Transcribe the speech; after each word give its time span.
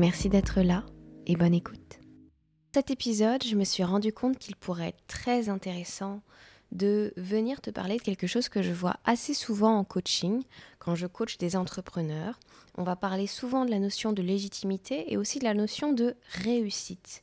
Merci 0.00 0.30
d'être 0.30 0.62
là 0.62 0.86
et 1.26 1.36
bonne 1.36 1.52
écoute. 1.52 2.00
Cet 2.72 2.90
épisode, 2.90 3.44
je 3.44 3.54
me 3.54 3.64
suis 3.64 3.84
rendu 3.84 4.14
compte 4.14 4.38
qu'il 4.38 4.56
pourrait 4.56 4.88
être 4.88 5.06
très 5.06 5.50
intéressant 5.50 6.22
de 6.72 7.12
venir 7.18 7.60
te 7.60 7.68
parler 7.68 7.98
de 7.98 8.02
quelque 8.02 8.26
chose 8.26 8.48
que 8.48 8.62
je 8.62 8.72
vois 8.72 8.96
assez 9.04 9.34
souvent 9.34 9.76
en 9.76 9.84
coaching 9.84 10.42
quand 10.78 10.94
je 10.94 11.06
coach 11.06 11.36
des 11.36 11.54
entrepreneurs. 11.54 12.40
On 12.78 12.82
va 12.82 12.96
parler 12.96 13.26
souvent 13.26 13.66
de 13.66 13.70
la 13.70 13.78
notion 13.78 14.14
de 14.14 14.22
légitimité 14.22 15.12
et 15.12 15.18
aussi 15.18 15.38
de 15.38 15.44
la 15.44 15.52
notion 15.52 15.92
de 15.92 16.16
réussite. 16.30 17.22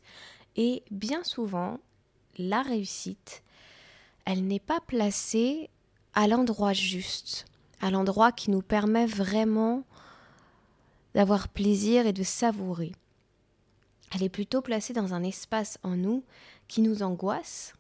Et 0.56 0.84
bien 0.92 1.24
souvent, 1.24 1.80
la 2.38 2.62
réussite, 2.62 3.42
elle 4.26 4.46
n'est 4.46 4.60
pas 4.60 4.82
placée 4.82 5.72
à 6.14 6.28
l'endroit 6.28 6.74
juste, 6.74 7.46
à 7.82 7.90
l'endroit 7.90 8.32
qui 8.32 8.52
nous 8.52 8.62
permet 8.62 9.08
vraiment 9.08 9.84
d'avoir 11.18 11.48
plaisir 11.48 12.06
et 12.06 12.14
de 12.14 12.22
savourer. 12.22 12.92
Elle 14.14 14.22
est 14.22 14.30
plutôt 14.30 14.62
placée 14.62 14.94
dans 14.94 15.16
un 15.16 15.24
espace 15.24 15.80
en 15.82 15.96
nous 15.96 16.24
qui 16.68 16.84
nous 16.84 17.02
angoisse. 17.02 17.74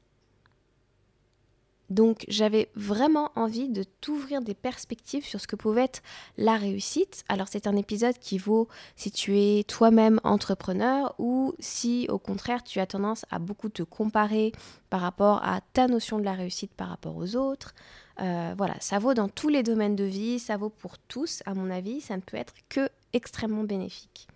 Donc 1.91 2.25
j'avais 2.29 2.71
vraiment 2.73 3.29
envie 3.35 3.69
de 3.69 3.83
t'ouvrir 4.01 4.41
des 4.41 4.55
perspectives 4.55 5.23
sur 5.23 5.39
ce 5.39 5.45
que 5.45 5.55
pouvait 5.55 5.83
être 5.83 6.01
la 6.39 6.57
réussite. 6.57 7.25
Alors 7.29 7.47
c'est 7.47 7.67
un 7.67 7.75
épisode 7.75 8.17
qui 8.17 8.39
vaut 8.39 8.69
si 8.95 9.11
tu 9.11 9.37
es 9.37 9.63
toi-même 9.65 10.19
entrepreneur 10.23 11.13
ou 11.19 11.53
si 11.59 12.07
au 12.09 12.17
contraire 12.17 12.63
tu 12.63 12.79
as 12.79 12.87
tendance 12.87 13.23
à 13.29 13.37
beaucoup 13.37 13.69
te 13.69 13.83
comparer 13.83 14.51
par 14.89 15.01
rapport 15.01 15.43
à 15.43 15.61
ta 15.73 15.87
notion 15.87 16.17
de 16.17 16.25
la 16.25 16.33
réussite 16.33 16.73
par 16.73 16.89
rapport 16.89 17.15
aux 17.15 17.35
autres. 17.35 17.75
Euh, 18.19 18.55
voilà, 18.57 18.73
ça 18.79 18.97
vaut 18.97 19.13
dans 19.13 19.29
tous 19.29 19.49
les 19.49 19.61
domaines 19.61 19.95
de 19.95 20.05
vie, 20.05 20.39
ça 20.39 20.57
vaut 20.57 20.71
pour 20.71 20.97
tous 20.97 21.43
à 21.45 21.53
mon 21.53 21.69
avis, 21.69 22.01
ça 22.01 22.15
ne 22.15 22.21
peut 22.21 22.35
être 22.35 22.55
que 22.67 22.89
extrêmement 23.13 23.63
bénéfique. 23.63 24.27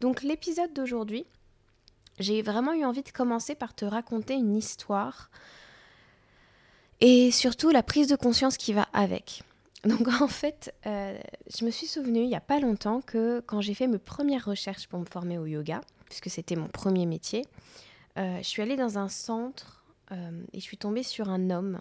Donc 0.00 0.22
l'épisode 0.22 0.72
d'aujourd'hui, 0.72 1.26
j'ai 2.18 2.42
vraiment 2.42 2.72
eu 2.72 2.84
envie 2.84 3.02
de 3.02 3.10
commencer 3.10 3.54
par 3.54 3.74
te 3.74 3.84
raconter 3.84 4.34
une 4.34 4.56
histoire 4.56 5.30
et 7.00 7.30
surtout 7.30 7.70
la 7.70 7.82
prise 7.82 8.06
de 8.06 8.16
conscience 8.16 8.56
qui 8.56 8.72
va 8.72 8.88
avec. 8.92 9.42
Donc 9.84 10.08
en 10.20 10.28
fait, 10.28 10.74
euh, 10.86 11.18
je 11.54 11.64
me 11.64 11.70
suis 11.70 11.86
souvenue 11.86 12.20
il 12.20 12.28
n'y 12.28 12.36
a 12.36 12.40
pas 12.40 12.60
longtemps 12.60 13.00
que 13.00 13.40
quand 13.40 13.60
j'ai 13.60 13.74
fait 13.74 13.86
mes 13.86 13.98
premières 13.98 14.44
recherches 14.44 14.86
pour 14.86 14.98
me 14.98 15.04
former 15.04 15.38
au 15.38 15.46
yoga, 15.46 15.80
puisque 16.06 16.30
c'était 16.30 16.56
mon 16.56 16.68
premier 16.68 17.04
métier, 17.06 17.44
euh, 18.16 18.38
je 18.38 18.44
suis 18.44 18.62
allée 18.62 18.76
dans 18.76 18.98
un 18.98 19.08
centre 19.08 19.84
euh, 20.12 20.42
et 20.52 20.60
je 20.60 20.64
suis 20.64 20.78
tombée 20.78 21.02
sur 21.02 21.28
un 21.28 21.50
homme 21.50 21.80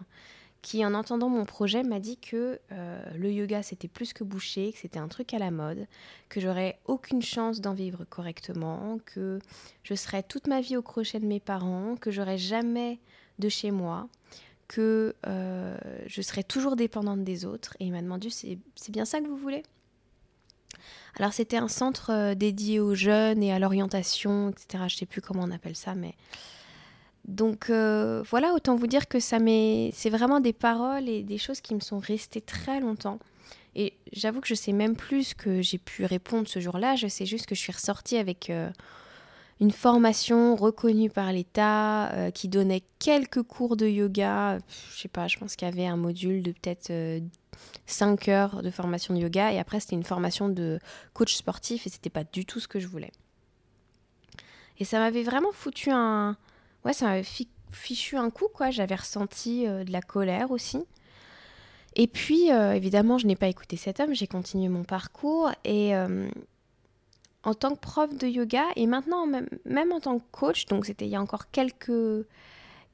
qui, 0.64 0.84
en 0.86 0.94
entendant 0.94 1.28
mon 1.28 1.44
projet, 1.44 1.84
m'a 1.84 2.00
dit 2.00 2.18
que 2.18 2.58
euh, 2.72 3.04
le 3.16 3.32
yoga 3.32 3.62
c'était 3.62 3.90
plus 3.90 4.14
que 4.14 4.24
bouché, 4.24 4.72
que 4.72 4.80
c'était 4.80 4.98
un 4.98 5.10
truc 5.10 5.34
à 5.34 5.38
la 5.38 5.52
mode, 5.52 5.88
que 6.30 6.40
j'aurais 6.40 6.80
aucune 6.86 7.22
chance 7.22 7.60
d'en 7.60 7.74
vivre 7.74 8.06
correctement, 8.06 8.98
que 9.06 9.40
je 9.84 9.94
serais 9.94 10.24
toute 10.24 10.48
ma 10.48 10.62
vie 10.62 10.78
au 10.78 10.82
crochet 10.82 11.20
de 11.20 11.26
mes 11.26 11.42
parents, 11.42 11.98
que 11.98 12.12
j'aurais 12.12 12.38
jamais 12.38 13.00
de 13.40 13.50
chez 13.50 13.72
moi, 13.72 14.08
que 14.70 15.14
euh, 15.28 15.78
je 16.08 16.22
serais 16.22 16.44
toujours 16.44 16.78
dépendante 16.78 17.26
des 17.26 17.44
autres. 17.44 17.76
Et 17.82 17.86
il 17.86 17.92
m'a 17.92 18.02
demandé 18.02 18.30
c'est 18.30 18.58
bien 18.90 19.04
ça 19.06 19.20
que 19.20 19.28
vous 19.28 19.38
voulez? 19.38 19.64
Alors 21.18 21.34
c'était 21.34 21.58
un 21.58 21.68
centre 21.68 22.10
euh, 22.10 22.36
dédié 22.36 22.80
aux 22.80 22.96
jeunes 22.96 23.44
et 23.44 23.52
à 23.52 23.60
l'orientation, 23.60 24.50
etc. 24.50 24.86
Je 24.88 24.96
sais 24.96 25.06
plus 25.06 25.20
comment 25.20 25.44
on 25.44 25.52
appelle 25.52 25.76
ça, 25.76 25.94
mais 25.94 26.16
donc 27.26 27.70
euh, 27.70 28.22
voilà, 28.30 28.54
autant 28.54 28.76
vous 28.76 28.88
dire 28.88 29.08
que 29.08 29.20
ça 29.20 29.38
c'est 29.94 30.10
vraiment 30.10 30.40
des 30.40 30.54
paroles 30.54 31.08
et 31.08 31.24
des 31.24 31.38
choses 31.38 31.62
qui 31.62 31.74
me 31.74 31.80
sont 31.80 32.00
restées 32.00 32.42
très 32.42 32.80
longtemps. 32.80 33.20
Et 33.76 33.94
j'avoue 34.12 34.42
que 34.42 34.48
je 34.48 34.54
sais 34.54 34.74
même 34.74 34.96
plus 34.96 35.30
ce 35.30 35.36
que 35.36 35.62
j'ai 35.62 35.78
pu 35.78 36.06
répondre 36.06 36.48
ce 36.48 36.60
jour-là. 36.60 36.96
Je 36.96 37.08
sais 37.08 37.26
juste 37.26 37.46
que 37.48 37.56
je 37.56 37.62
suis 37.62 37.72
ressortie 37.72 38.18
avec 38.18 38.50
euh, 38.50 38.70
une 39.62 39.72
formation 39.72 40.56
reconnue 40.56 41.10
par 41.10 41.32
l'État 41.32 42.12
euh, 42.12 42.30
qui 42.30 42.50
donnait 42.50 42.84
quelques 43.00 43.42
cours 43.42 43.78
de 43.78 43.88
yoga. 43.88 44.60
Je 44.94 45.02
sais 45.02 45.08
pas, 45.08 45.28
je 45.28 45.40
pense 45.40 45.56
qu'il 45.56 45.68
y 45.68 45.72
avait 45.72 45.88
un 45.88 45.98
module 45.98 46.44
de 46.44 46.52
peut-être 46.52 46.92
5 47.86 48.28
heures 48.28 48.62
de 48.62 48.70
formation 48.70 49.16
de 49.16 49.20
yoga 49.20 49.52
et 49.52 49.60
après 49.60 49.80
c'était 49.80 49.96
une 49.96 50.04
formation 50.04 50.50
de 50.50 50.80
coach 51.14 51.34
sportif 51.34 51.88
et 51.88 51.90
c'était 51.90 52.10
pas 52.10 52.26
du 52.26 52.46
tout 52.46 52.60
ce 52.60 52.68
que 52.68 52.80
je 52.80 52.88
voulais. 52.88 53.12
Et 54.80 54.86
ça 54.86 55.00
m'avait 55.00 55.24
vraiment 55.24 55.52
foutu 55.52 55.90
un, 55.92 56.36
ouais, 56.86 56.94
ça 56.94 57.06
m'avait 57.06 57.26
fichu 57.74 58.18
un 58.18 58.30
coup, 58.30 58.48
quoi. 58.54 58.72
J'avais 58.72 58.96
ressenti 58.96 59.68
euh, 59.68 59.84
de 59.84 59.92
la 59.92 60.02
colère 60.02 60.52
aussi. 60.52 60.80
Et 61.96 62.08
puis, 62.08 62.52
euh, 62.52 62.74
évidemment, 62.74 63.18
je 63.18 63.28
n'ai 63.28 63.36
pas 63.36 63.48
écouté 63.48 63.78
cet 63.78 64.00
homme, 64.00 64.14
j'ai 64.14 64.28
continué 64.28 64.68
mon 64.68 64.84
parcours. 64.84 65.52
Et 65.64 65.96
euh, 65.96 66.28
en 67.44 67.54
tant 67.54 67.76
que 67.76 67.80
prof 67.80 68.16
de 68.16 68.28
yoga, 68.28 68.66
et 68.76 68.88
maintenant, 68.88 69.28
même, 69.28 69.48
même 69.66 69.92
en 69.92 70.00
tant 70.00 70.20
que 70.20 70.24
coach, 70.32 70.66
donc 70.66 70.86
c'était 70.86 71.06
il 71.06 71.12
y 71.12 71.16
a 71.16 71.22
encore 71.22 71.52
quelques, 71.52 72.26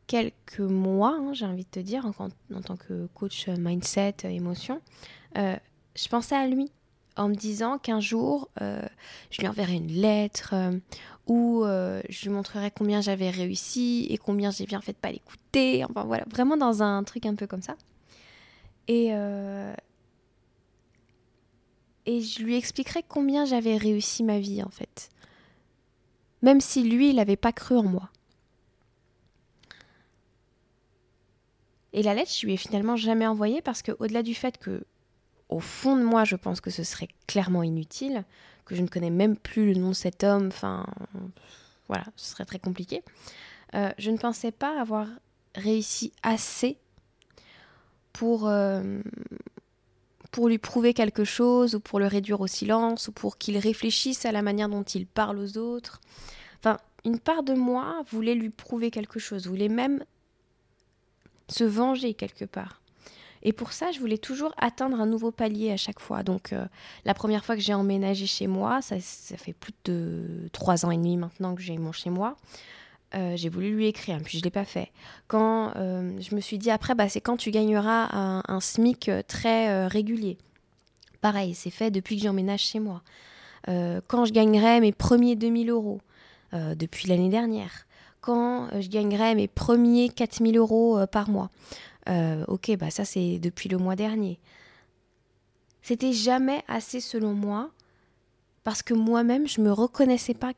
quelques 0.08 0.60
mois, 0.60 1.16
hein, 1.18 1.34
j'ai 1.34 1.46
envie 1.46 1.64
de 1.64 1.70
te 1.70 1.80
dire, 1.80 2.06
en, 2.06 2.28
en, 2.54 2.62
tant 2.62 2.76
que 2.76 3.08
coach 3.14 3.48
mindset, 3.48 4.16
émotion, 4.24 4.82
je 5.36 6.08
pensais 6.10 6.36
à 6.36 6.48
lui 6.48 6.72
en 7.16 7.30
me 7.30 7.36
disant 7.36 7.78
qu'un 7.78 8.00
jour, 8.00 8.50
je 8.60 9.40
lui 9.40 9.48
enverrai 9.48 9.76
une 9.76 9.92
lettre 9.92 10.56
où 11.30 11.64
euh, 11.64 12.02
je 12.10 12.24
lui 12.24 12.30
montrerai 12.32 12.72
combien 12.72 13.00
j'avais 13.00 13.30
réussi 13.30 14.08
et 14.10 14.18
combien 14.18 14.52
j'ai 14.52 14.66
bien 14.66 14.82
fait 14.82 14.92
de 14.92 14.98
pas 14.98 15.12
l'écouter. 15.12 15.86
Enfin 15.86 16.04
voilà, 16.04 16.26
vraiment 16.30 16.58
dans 16.58 16.84
un 16.84 17.02
truc 17.06 17.26
un 17.26 17.36
peu 17.36 17.48
comme 17.48 17.62
ça. 17.62 17.76
Et, 18.90 19.12
et 22.06 22.22
je 22.22 22.44
lui 22.44 22.58
expliquerai 22.58 23.04
combien 23.08 23.46
j'avais 23.46 23.78
réussi 23.78 24.24
ma 24.24 24.40
vie 24.40 24.64
en 24.64 24.70
fait. 24.70 25.10
Même 26.42 26.62
si 26.62 26.84
lui, 26.84 27.10
il 27.10 27.18
n'avait 27.18 27.36
pas 27.36 27.52
cru 27.52 27.78
en 27.78 27.84
moi. 27.84 28.10
Et 31.94 32.04
la 32.04 32.14
lettre, 32.14 32.32
je 32.32 32.46
lui 32.46 32.54
ai 32.54 32.58
finalement 32.58 32.96
jamais 32.96 33.28
envoyée 33.28 33.62
parce 33.62 33.82
que, 33.82 33.92
au-delà 34.00 34.24
du 34.24 34.36
fait 34.36 34.58
que 34.58 34.86
au 35.50 35.60
fond 35.60 35.98
de 35.98 36.04
moi, 36.04 36.24
je 36.24 36.36
pense 36.36 36.62
que 36.62 36.70
ce 36.70 36.84
serait 36.84 37.08
clairement 37.28 37.64
inutile, 37.64 38.24
je 38.76 38.82
ne 38.82 38.88
connais 38.88 39.10
même 39.10 39.36
plus 39.36 39.74
le 39.74 39.80
nom 39.80 39.90
de 39.90 39.94
cet 39.94 40.24
homme, 40.24 40.48
enfin, 40.48 40.86
voilà, 41.88 42.06
ce 42.16 42.32
serait 42.32 42.46
très 42.46 42.60
compliqué. 42.60 43.04
Euh, 43.76 43.92
je 43.98 44.12
ne 44.12 44.18
pensais 44.18 44.52
pas 44.52 44.80
avoir 44.80 45.08
réussi 45.56 46.12
assez 46.24 46.78
pour, 48.14 48.48
euh, 48.48 49.02
pour 50.32 50.50
lui 50.50 50.58
prouver 50.58 50.94
quelque 50.94 51.24
chose, 51.24 51.76
ou 51.76 51.80
pour 51.80 52.00
le 52.00 52.08
réduire 52.08 52.42
au 52.42 52.48
silence, 52.48 53.08
ou 53.08 53.12
pour 53.12 53.38
qu'il 53.38 53.58
réfléchisse 53.58 54.26
à 54.26 54.32
la 54.32 54.42
manière 54.42 54.70
dont 54.70 54.84
il 54.84 55.06
parle 55.06 55.40
aux 55.40 55.58
autres. 55.58 56.02
Enfin, 56.60 56.78
une 57.06 57.20
part 57.20 57.44
de 57.44 57.54
moi 57.54 58.04
voulait 58.10 58.36
lui 58.36 58.50
prouver 58.50 58.92
quelque 58.92 59.20
chose, 59.20 59.48
voulait 59.48 59.70
même 59.70 60.04
se 61.48 61.64
venger 61.64 62.14
quelque 62.14 62.46
part. 62.46 62.79
Et 63.44 63.54
pour 63.54 63.72
ça, 63.72 63.92
je 63.92 64.00
voulais 64.00 64.18
toujours 64.18 64.54
atteindre 64.58 65.00
un 65.00 65.06
nouveau 65.06 65.32
palier 65.32 65.72
à 65.72 65.78
chaque 65.78 66.00
fois. 66.00 66.24
Donc, 66.24 66.52
euh, 66.52 66.66
la 67.06 67.14
première 67.14 67.46
fois 67.46 67.56
que 67.56 67.62
j'ai 67.62 67.74
emménagé 67.74 68.26
chez 68.26 68.48
moi, 68.48 68.82
ça, 68.82 68.98
fait 69.00 69.54
plus 69.54 69.74
de 69.86 70.50
trois 70.52 70.86
ans 70.86 70.92
et 70.92 70.98
demi 70.98 71.16
maintenant 71.16 71.56
que 71.56 71.62
j'ai 71.62 71.78
mon 71.78 71.92
chez 71.92 72.10
moi. 72.10 72.36
Euh, 73.16 73.36
j'ai 73.36 73.50
voulu 73.50 73.74
lui 73.74 73.88
écrire, 73.88 74.20
puis 74.24 74.38
je 74.38 74.44
ne 74.44 74.46
l'ai 74.46 74.52
pas 74.52 74.66
fait. 74.66 74.92
Quand 75.28 75.74
euh, 75.78 76.12
je 76.20 76.36
me 76.36 76.42
suis 76.42 76.58
dit 76.58 76.70
après, 76.70 76.96
bah, 76.96 77.10
c'est 77.10 77.22
quand 77.22 77.38
tu 77.38 77.50
gagneras 77.50 78.10
un, 78.14 78.60
SMIC 78.60 79.10
très 79.28 79.88
régulier. 79.88 80.38
Pareil, 81.22 81.56
c'est 81.56 81.72
fait 81.72 81.92
depuis 81.92 82.18
que 82.18 82.24
j'emménage 82.24 82.62
chez 82.62 82.80
moi. 82.80 83.02
quand 83.66 84.26
je 84.26 84.32
gagnerai 84.32 84.80
mes 84.80 84.92
premiers 84.92 85.36
2000 85.36 85.70
euros, 85.70 86.02
depuis 86.54 87.08
l'année 87.08 87.30
dernière. 87.30 87.86
Quand 88.22 88.68
je 88.80 88.90
gagnerai 88.90 89.36
mes 89.36 89.48
premiers 89.48 90.10
4000 90.10 90.58
euros 90.58 91.00
par 91.12 91.30
mois. 91.30 91.50
Euh, 92.10 92.44
ok, 92.48 92.76
bah 92.78 92.90
ça 92.90 93.06
c'est 93.06 93.40
depuis 93.40 93.70
le 93.70 93.78
mois 93.78 93.96
dernier. 93.96 94.40
C'était 95.82 96.14
jamais 96.14 96.64
assez 96.68 97.00
selon 97.00 97.34
moi 97.34 97.72
parce 98.64 98.82
que 98.82 98.94
moi-même 98.94 99.48
je 99.48 99.62
me 99.62 99.72
reconnaissais 99.72 100.34
pas 100.34 100.54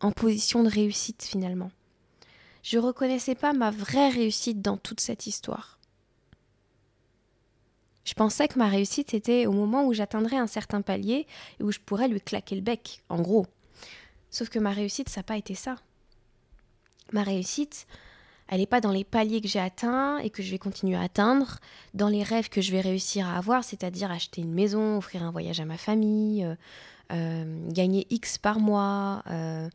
en 0.00 0.12
position 0.12 0.62
de 0.62 0.68
réussite 0.68 1.22
finalement. 1.22 1.70
Je 2.62 2.78
reconnaissais 2.78 3.34
pas 3.34 3.52
ma 3.52 3.70
vraie 3.70 4.08
réussite 4.08 4.62
dans 4.62 4.76
toute 4.76 5.00
cette 5.00 5.26
histoire. 5.26 5.78
Je 8.04 8.12
pensais 8.14 8.48
que 8.48 8.58
ma 8.58 8.68
réussite 8.68 9.14
était 9.14 9.46
au 9.46 9.52
moment 9.52 9.86
où 9.86 9.94
j'atteindrais 9.94 10.36
un 10.36 10.46
certain 10.46 10.82
palier 10.82 11.26
et 11.58 11.62
où 11.62 11.72
je 11.72 11.78
pourrais 11.78 12.08
lui 12.08 12.20
claquer 12.20 12.54
le 12.54 12.60
bec, 12.60 13.02
en 13.08 13.20
gros. 13.20 13.46
Sauf 14.30 14.50
que 14.50 14.58
ma 14.58 14.72
réussite, 14.72 15.08
ça 15.08 15.20
n'a 15.20 15.24
pas 15.24 15.38
été 15.38 15.54
ça. 15.54 15.76
Ma 17.12 17.22
réussite, 17.22 17.86
elle 18.48 18.60
n'est 18.60 18.66
pas 18.66 18.80
dans 18.80 18.92
les 18.92 19.04
paliers 19.04 19.40
que 19.40 19.48
j'ai 19.48 19.60
atteints 19.60 20.18
et 20.18 20.30
que 20.30 20.42
je 20.42 20.50
vais 20.50 20.58
continuer 20.58 20.96
à 20.96 21.02
atteindre, 21.02 21.58
dans 21.94 22.08
les 22.08 22.22
rêves 22.22 22.48
que 22.48 22.60
je 22.60 22.72
vais 22.72 22.80
réussir 22.80 23.26
à 23.26 23.36
avoir, 23.36 23.64
c'est-à-dire 23.64 24.10
acheter 24.10 24.42
une 24.42 24.52
maison, 24.52 24.98
offrir 24.98 25.22
un 25.22 25.30
voyage 25.30 25.60
à 25.60 25.64
ma 25.64 25.78
famille, 25.78 26.44
euh, 26.44 26.54
euh, 27.12 27.70
gagner 27.70 28.06
X 28.10 28.38
par 28.38 28.60
mois, 28.60 29.22
euh, 29.30 29.68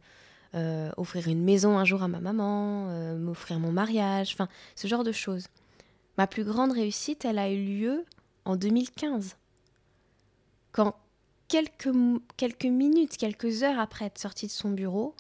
offrir 0.97 1.27
une 1.27 1.43
maison 1.43 1.77
un 1.77 1.85
jour 1.85 2.03
à 2.03 2.07
ma 2.07 2.19
maman, 2.19 2.85
m'offrir 3.17 3.59
mon 3.59 3.71
mariage, 3.71 4.31
enfin 4.33 4.47
ce 4.75 4.87
genre 4.87 5.03
de 5.03 5.11
choses. 5.11 5.47
Ma 6.17 6.27
plus 6.27 6.43
grande 6.43 6.71
réussite, 6.71 7.25
elle 7.25 7.39
a 7.39 7.49
eu 7.51 7.63
lieu 7.63 8.05
en 8.45 8.55
2015, 8.55 9.37
quand 10.71 10.95
quelques, 11.47 11.91
quelques 12.37 12.65
minutes, 12.65 13.17
quelques 13.17 13.63
heures 13.63 13.79
après 13.79 14.05
être 14.05 14.17
sortie 14.17 14.47
de 14.47 14.51
son 14.51 14.71
bureau, 14.71 15.15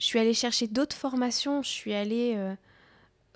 je 0.00 0.06
suis 0.06 0.18
allée 0.18 0.34
chercher 0.34 0.66
d'autres 0.66 0.96
formations, 0.96 1.62
je 1.62 1.68
suis 1.68 1.92
allée 1.92 2.34
euh, 2.34 2.56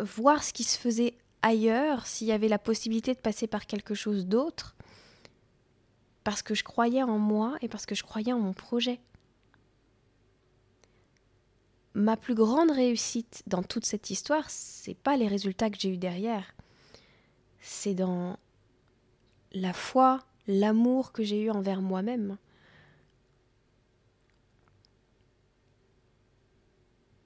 voir 0.00 0.42
ce 0.42 0.52
qui 0.52 0.64
se 0.64 0.78
faisait 0.78 1.14
ailleurs, 1.42 2.06
s'il 2.06 2.26
y 2.26 2.32
avait 2.32 2.48
la 2.48 2.58
possibilité 2.58 3.12
de 3.12 3.20
passer 3.20 3.46
par 3.46 3.66
quelque 3.66 3.94
chose 3.94 4.26
d'autre, 4.26 4.74
parce 6.24 6.40
que 6.40 6.54
je 6.54 6.64
croyais 6.64 7.02
en 7.02 7.18
moi 7.18 7.56
et 7.60 7.68
parce 7.68 7.84
que 7.84 7.94
je 7.94 8.02
croyais 8.02 8.32
en 8.32 8.40
mon 8.40 8.54
projet. 8.54 8.98
Ma 11.92 12.16
plus 12.16 12.34
grande 12.34 12.70
réussite 12.70 13.42
dans 13.46 13.62
toute 13.62 13.84
cette 13.84 14.08
histoire, 14.08 14.48
c'est 14.48 14.96
pas 14.96 15.18
les 15.18 15.28
résultats 15.28 15.68
que 15.68 15.76
j'ai 15.78 15.90
eus 15.90 15.98
derrière, 15.98 16.54
c'est 17.60 17.94
dans 17.94 18.38
la 19.52 19.74
foi, 19.74 20.24
l'amour 20.48 21.12
que 21.12 21.24
j'ai 21.24 21.42
eu 21.42 21.50
envers 21.50 21.82
moi-même. 21.82 22.38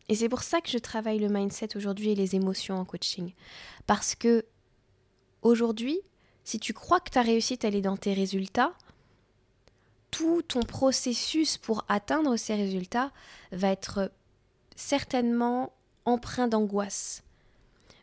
Et 0.08 0.14
c'est 0.14 0.28
pour 0.28 0.43
ça 0.43 0.60
que 0.60 0.70
je 0.70 0.78
travaille 0.78 1.19
le 1.19 1.28
mindset 1.28 1.76
aujourd'hui 1.76 2.10
et 2.10 2.14
les 2.14 2.34
émotions 2.34 2.76
en 2.76 2.84
coaching. 2.84 3.32
Parce 3.87 4.14
que 4.14 4.44
aujourd'hui, 5.43 6.00
si 6.44 6.58
tu 6.58 6.72
crois 6.72 7.00
que 7.00 7.10
ta 7.10 7.22
réussite, 7.22 7.64
elle 7.64 7.75
est 7.75 7.82
dans 7.82 7.96
tes 7.96 8.14
résultats, 8.14 8.72
tout 10.10 10.43
ton 10.43 10.62
processus 10.62 11.58
pour 11.58 11.84
atteindre 11.88 12.37
ces 12.37 12.55
résultats 12.55 13.12
va 13.52 13.69
être 13.69 14.10
certainement 14.75 15.72
empreint 16.06 16.49
d'angoisse, 16.49 17.22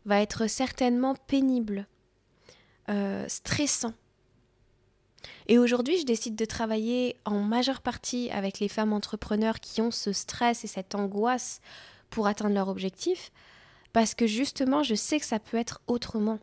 va 0.05 0.21
être 0.21 0.47
certainement 0.47 1.15
pénible, 1.15 1.87
euh, 2.89 3.25
stressant. 3.27 3.93
Et 5.47 5.57
aujourd'hui, 5.57 5.99
je 5.99 6.05
décide 6.05 6.35
de 6.35 6.45
travailler 6.45 7.17
en 7.25 7.39
majeure 7.39 7.81
partie 7.81 8.29
avec 8.29 8.59
les 8.59 8.67
femmes 8.67 8.93
entrepreneurs 8.93 9.59
qui 9.59 9.81
ont 9.81 9.91
ce 9.91 10.11
stress 10.11 10.63
et 10.63 10.67
cette 10.67 10.93
angoisse 10.93 11.61
pour 12.15 12.27
atteindre 12.27 12.55
leur 12.55 12.69
objectif, 12.69 13.33
parce 13.91 14.15
que 14.15 14.25
justement, 14.25 14.83
je 14.83 14.95
sais 14.95 15.19
que 15.19 15.25
ça 15.25 15.37
peut 15.37 15.57
être 15.57 15.81
autrement. 15.85 16.39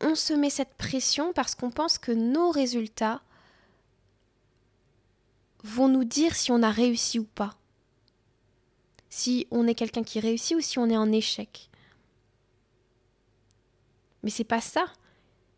On 0.00 0.14
se 0.14 0.32
met 0.32 0.48
cette 0.48 0.72
pression 0.78 1.34
parce 1.34 1.54
qu'on 1.54 1.70
pense 1.70 1.98
que 1.98 2.10
nos 2.10 2.50
résultats 2.50 3.20
vont 5.62 5.88
nous 5.88 6.04
dire 6.04 6.34
si 6.34 6.52
on 6.52 6.62
a 6.62 6.70
réussi 6.70 7.18
ou 7.18 7.24
pas. 7.24 7.54
Si 9.10 9.46
on 9.50 9.66
est 9.66 9.74
quelqu'un 9.74 10.02
qui 10.02 10.18
réussit 10.18 10.56
ou 10.56 10.62
si 10.62 10.78
on 10.78 10.88
est 10.88 10.96
en 10.96 11.12
échec. 11.12 11.68
Mais 14.22 14.30
c'est 14.30 14.42
pas 14.42 14.62
ça 14.62 14.86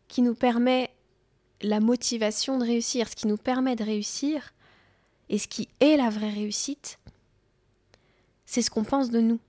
qui 0.09 0.21
nous 0.21 0.35
permet 0.35 0.93
la 1.61 1.79
motivation 1.79 2.57
de 2.57 2.65
réussir. 2.65 3.07
Ce 3.07 3.15
qui 3.15 3.27
nous 3.27 3.37
permet 3.37 3.77
de 3.77 3.85
réussir 3.85 4.53
et 5.29 5.37
ce 5.37 5.47
qui 5.47 5.69
est 5.79 5.95
la 5.95 6.09
vraie 6.09 6.29
réussite, 6.29 6.99
c'est 8.53 8.61
ce 8.61 8.69
qu'on 8.69 8.83
pense 8.83 9.09
de 9.09 9.19
nous. 9.19 9.39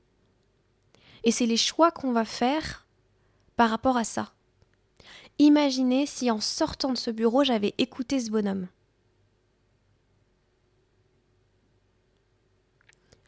Et 1.24 1.30
c'est 1.30 1.44
les 1.44 1.58
choix 1.58 1.90
qu'on 1.90 2.12
va 2.12 2.24
faire 2.24 2.86
par 3.54 3.68
rapport 3.68 3.98
à 3.98 4.04
ça. 4.04 4.32
Imaginez 5.38 6.06
si 6.06 6.30
en 6.30 6.40
sortant 6.40 6.90
de 6.90 6.96
ce 6.96 7.10
bureau, 7.10 7.44
j'avais 7.44 7.74
écouté 7.76 8.18
ce 8.18 8.30
bonhomme. 8.30 8.66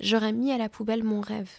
J'aurais 0.00 0.32
mis 0.32 0.50
à 0.50 0.56
la 0.56 0.70
poubelle 0.70 1.05
mon 1.05 1.20
rêve. 1.20 1.50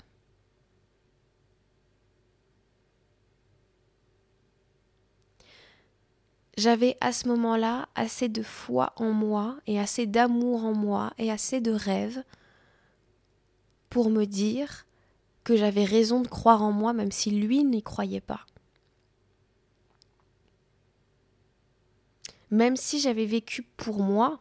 J'avais 6.57 6.97
à 7.01 7.11
ce 7.11 7.27
moment-là 7.27 7.87
assez 7.93 8.29
de 8.29 8.41
foi 8.41 8.93
en 8.95 9.11
moi 9.11 9.57
et 9.67 9.79
assez 9.79 10.07
d'amour 10.07 10.65
en 10.65 10.73
moi 10.73 11.13
et 11.19 11.29
assez 11.29 11.61
de 11.61 11.71
rêves 11.71 12.23
pour 13.97 14.11
me 14.11 14.25
dire 14.25 14.85
que 15.43 15.57
j'avais 15.57 15.83
raison 15.83 16.21
de 16.21 16.27
croire 16.27 16.61
en 16.61 16.71
moi 16.71 16.93
même 16.93 17.11
si 17.11 17.31
lui 17.31 17.63
n'y 17.63 17.81
croyait 17.81 18.21
pas. 18.21 18.45
Même 22.51 22.75
si 22.75 22.99
j'avais 22.99 23.25
vécu 23.25 23.63
pour 23.63 24.03
moi 24.03 24.39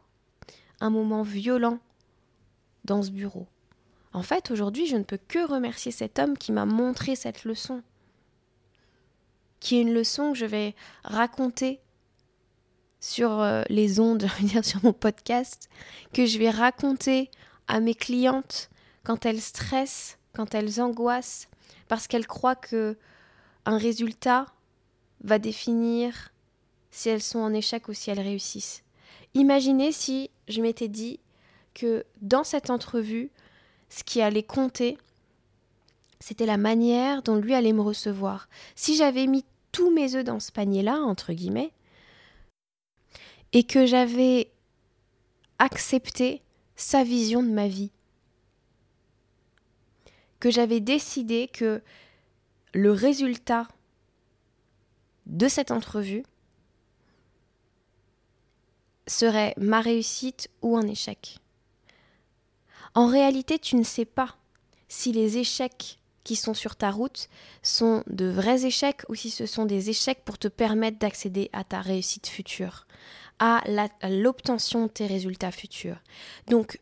un 0.80 0.90
moment 0.90 1.22
violent 1.22 1.78
dans 2.84 3.02
ce 3.02 3.10
bureau. 3.10 3.46
En 4.12 4.22
fait, 4.22 4.50
aujourd'hui, 4.50 4.86
je 4.86 4.96
ne 4.96 5.04
peux 5.04 5.16
que 5.16 5.50
remercier 5.50 5.90
cet 5.90 6.18
homme 6.18 6.36
qui 6.36 6.52
m'a 6.52 6.66
montré 6.66 7.16
cette 7.16 7.44
leçon. 7.44 7.82
Qui 9.58 9.78
est 9.78 9.80
une 9.80 9.94
leçon 9.94 10.32
que 10.32 10.38
je 10.38 10.44
vais 10.44 10.74
raconter 11.02 11.80
sur 13.00 13.40
euh, 13.40 13.62
les 13.70 14.00
ondes, 14.00 14.26
je 14.38 14.56
veux 14.56 14.62
sur 14.62 14.84
mon 14.84 14.92
podcast, 14.92 15.70
que 16.12 16.26
je 16.26 16.38
vais 16.38 16.50
raconter 16.50 17.30
à 17.68 17.80
mes 17.80 17.94
clientes 17.94 18.68
quand 19.06 19.24
elles 19.24 19.40
stressent, 19.40 20.18
quand 20.32 20.56
elles 20.56 20.80
angoissent, 20.80 21.48
parce 21.86 22.08
qu'elles 22.08 22.26
croient 22.26 22.56
que 22.56 22.98
un 23.64 23.78
résultat 23.78 24.46
va 25.22 25.38
définir 25.38 26.32
si 26.90 27.08
elles 27.08 27.22
sont 27.22 27.38
en 27.38 27.54
échec 27.54 27.86
ou 27.86 27.92
si 27.92 28.10
elles 28.10 28.18
réussissent. 28.18 28.82
Imaginez 29.34 29.92
si 29.92 30.28
je 30.48 30.60
m'étais 30.60 30.88
dit 30.88 31.20
que 31.72 32.04
dans 32.20 32.42
cette 32.42 32.68
entrevue, 32.68 33.30
ce 33.90 34.02
qui 34.02 34.20
allait 34.22 34.42
compter, 34.42 34.98
c'était 36.18 36.44
la 36.44 36.56
manière 36.56 37.22
dont 37.22 37.36
lui 37.36 37.54
allait 37.54 37.72
me 37.72 37.82
recevoir. 37.82 38.48
Si 38.74 38.96
j'avais 38.96 39.28
mis 39.28 39.44
tous 39.70 39.92
mes 39.92 40.16
œufs 40.16 40.24
dans 40.24 40.40
ce 40.40 40.50
panier-là, 40.50 40.98
entre 40.98 41.32
guillemets, 41.32 41.70
et 43.52 43.62
que 43.62 43.86
j'avais 43.86 44.50
accepté 45.60 46.42
sa 46.74 47.04
vision 47.04 47.44
de 47.44 47.50
ma 47.50 47.68
vie, 47.68 47.92
j'avais 50.50 50.80
décidé 50.80 51.48
que 51.48 51.82
le 52.74 52.92
résultat 52.92 53.68
de 55.26 55.48
cette 55.48 55.70
entrevue 55.70 56.24
serait 59.06 59.54
ma 59.56 59.80
réussite 59.80 60.50
ou 60.62 60.76
un 60.76 60.86
échec. 60.86 61.38
En 62.94 63.08
réalité, 63.08 63.58
tu 63.58 63.76
ne 63.76 63.82
sais 63.82 64.04
pas 64.04 64.36
si 64.88 65.12
les 65.12 65.38
échecs 65.38 65.98
qui 66.24 66.34
sont 66.34 66.54
sur 66.54 66.74
ta 66.74 66.90
route 66.90 67.28
sont 67.62 68.02
de 68.08 68.26
vrais 68.26 68.66
échecs 68.66 69.02
ou 69.08 69.14
si 69.14 69.30
ce 69.30 69.46
sont 69.46 69.64
des 69.64 69.90
échecs 69.90 70.24
pour 70.24 70.38
te 70.38 70.48
permettre 70.48 70.98
d'accéder 70.98 71.50
à 71.52 71.62
ta 71.62 71.80
réussite 71.80 72.26
future, 72.26 72.86
à 73.38 73.62
l'obtention 74.08 74.86
de 74.86 74.90
tes 74.90 75.06
résultats 75.06 75.52
futurs. 75.52 75.98
Donc, 76.48 76.80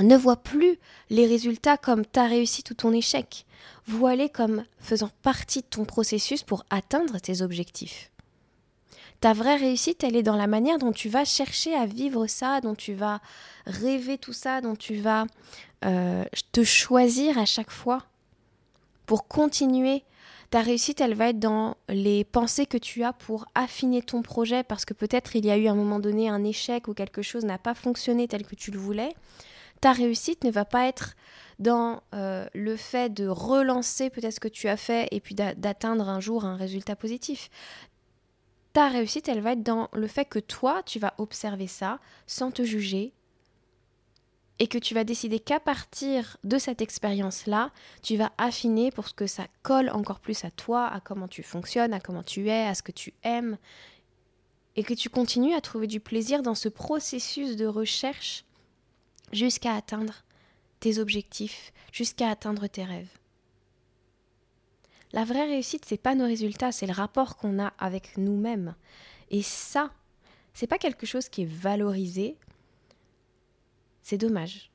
ne 0.00 0.16
vois 0.16 0.36
plus 0.36 0.78
les 1.10 1.26
résultats 1.26 1.76
comme 1.76 2.04
ta 2.04 2.26
réussite 2.26 2.70
ou 2.70 2.74
ton 2.74 2.92
échec. 2.92 3.46
Vois-les 3.86 4.28
comme 4.28 4.64
faisant 4.78 5.10
partie 5.22 5.60
de 5.60 5.66
ton 5.66 5.84
processus 5.84 6.42
pour 6.42 6.64
atteindre 6.70 7.18
tes 7.18 7.42
objectifs. 7.42 8.10
Ta 9.20 9.34
vraie 9.34 9.56
réussite, 9.56 10.02
elle 10.02 10.16
est 10.16 10.24
dans 10.24 10.36
la 10.36 10.48
manière 10.48 10.78
dont 10.78 10.92
tu 10.92 11.08
vas 11.08 11.24
chercher 11.24 11.74
à 11.74 11.86
vivre 11.86 12.26
ça, 12.26 12.60
dont 12.60 12.74
tu 12.74 12.94
vas 12.94 13.20
rêver 13.66 14.18
tout 14.18 14.32
ça, 14.32 14.60
dont 14.60 14.74
tu 14.74 14.96
vas 14.96 15.26
euh, 15.84 16.24
te 16.50 16.64
choisir 16.64 17.38
à 17.38 17.44
chaque 17.44 17.70
fois 17.70 18.04
pour 19.06 19.28
continuer. 19.28 20.02
Ta 20.50 20.60
réussite, 20.60 21.00
elle 21.00 21.14
va 21.14 21.28
être 21.28 21.38
dans 21.38 21.76
les 21.88 22.24
pensées 22.24 22.66
que 22.66 22.78
tu 22.78 23.04
as 23.04 23.12
pour 23.12 23.46
affiner 23.54 24.02
ton 24.02 24.22
projet 24.22 24.64
parce 24.64 24.84
que 24.84 24.92
peut-être 24.92 25.36
il 25.36 25.46
y 25.46 25.50
a 25.50 25.56
eu 25.56 25.68
à 25.68 25.70
un 25.70 25.76
moment 25.76 26.00
donné 26.00 26.28
un 26.28 26.42
échec 26.42 26.88
ou 26.88 26.94
quelque 26.94 27.22
chose 27.22 27.44
n'a 27.44 27.58
pas 27.58 27.74
fonctionné 27.74 28.26
tel 28.26 28.44
que 28.44 28.56
tu 28.56 28.70
le 28.70 28.78
voulais 28.78 29.14
ta 29.82 29.92
réussite 29.92 30.44
ne 30.44 30.50
va 30.50 30.64
pas 30.64 30.86
être 30.86 31.16
dans 31.58 32.02
euh, 32.14 32.46
le 32.54 32.76
fait 32.76 33.12
de 33.12 33.26
relancer 33.26 34.10
peut-être 34.10 34.34
ce 34.34 34.40
que 34.40 34.48
tu 34.48 34.68
as 34.68 34.76
fait 34.76 35.08
et 35.10 35.20
puis 35.20 35.34
d'atteindre 35.34 36.08
un 36.08 36.20
jour 36.20 36.44
un 36.44 36.54
résultat 36.54 36.94
positif. 36.94 37.50
Ta 38.72 38.88
réussite, 38.88 39.28
elle 39.28 39.40
va 39.40 39.52
être 39.52 39.64
dans 39.64 39.88
le 39.92 40.06
fait 40.06 40.24
que 40.24 40.38
toi, 40.38 40.82
tu 40.86 41.00
vas 41.00 41.14
observer 41.18 41.66
ça 41.66 41.98
sans 42.28 42.52
te 42.52 42.62
juger 42.62 43.12
et 44.60 44.68
que 44.68 44.78
tu 44.78 44.94
vas 44.94 45.02
décider 45.02 45.40
qu'à 45.40 45.58
partir 45.58 46.36
de 46.44 46.58
cette 46.58 46.80
expérience-là, 46.80 47.72
tu 48.04 48.16
vas 48.16 48.30
affiner 48.38 48.92
pour 48.92 49.16
que 49.16 49.26
ça 49.26 49.48
colle 49.64 49.90
encore 49.90 50.20
plus 50.20 50.44
à 50.44 50.52
toi, 50.52 50.86
à 50.86 51.00
comment 51.00 51.26
tu 51.26 51.42
fonctionnes, 51.42 51.92
à 51.92 51.98
comment 51.98 52.22
tu 52.22 52.48
es, 52.48 52.68
à 52.68 52.76
ce 52.76 52.84
que 52.84 52.92
tu 52.92 53.14
aimes, 53.24 53.58
et 54.76 54.84
que 54.84 54.94
tu 54.94 55.10
continues 55.10 55.54
à 55.54 55.60
trouver 55.60 55.88
du 55.88 55.98
plaisir 55.98 56.42
dans 56.42 56.54
ce 56.54 56.68
processus 56.68 57.56
de 57.56 57.66
recherche 57.66 58.44
jusqu'à 59.32 59.74
atteindre 59.74 60.24
tes 60.80 60.98
objectifs, 60.98 61.72
jusqu'à 61.92 62.30
atteindre 62.30 62.66
tes 62.66 62.84
rêves. 62.84 63.18
La 65.12 65.24
vraie 65.24 65.46
réussite, 65.46 65.84
c'est 65.84 65.98
pas 65.98 66.14
nos 66.14 66.24
résultats, 66.24 66.72
c'est 66.72 66.86
le 66.86 66.92
rapport 66.92 67.36
qu'on 67.36 67.62
a 67.62 67.72
avec 67.78 68.16
nous-mêmes. 68.16 68.74
Et 69.30 69.42
ça, 69.42 69.90
c'est 70.54 70.66
pas 70.66 70.78
quelque 70.78 71.06
chose 71.06 71.28
qui 71.28 71.42
est 71.42 71.52
valorisé, 71.52 72.36
c'est 74.02 74.18
dommage. 74.18 74.70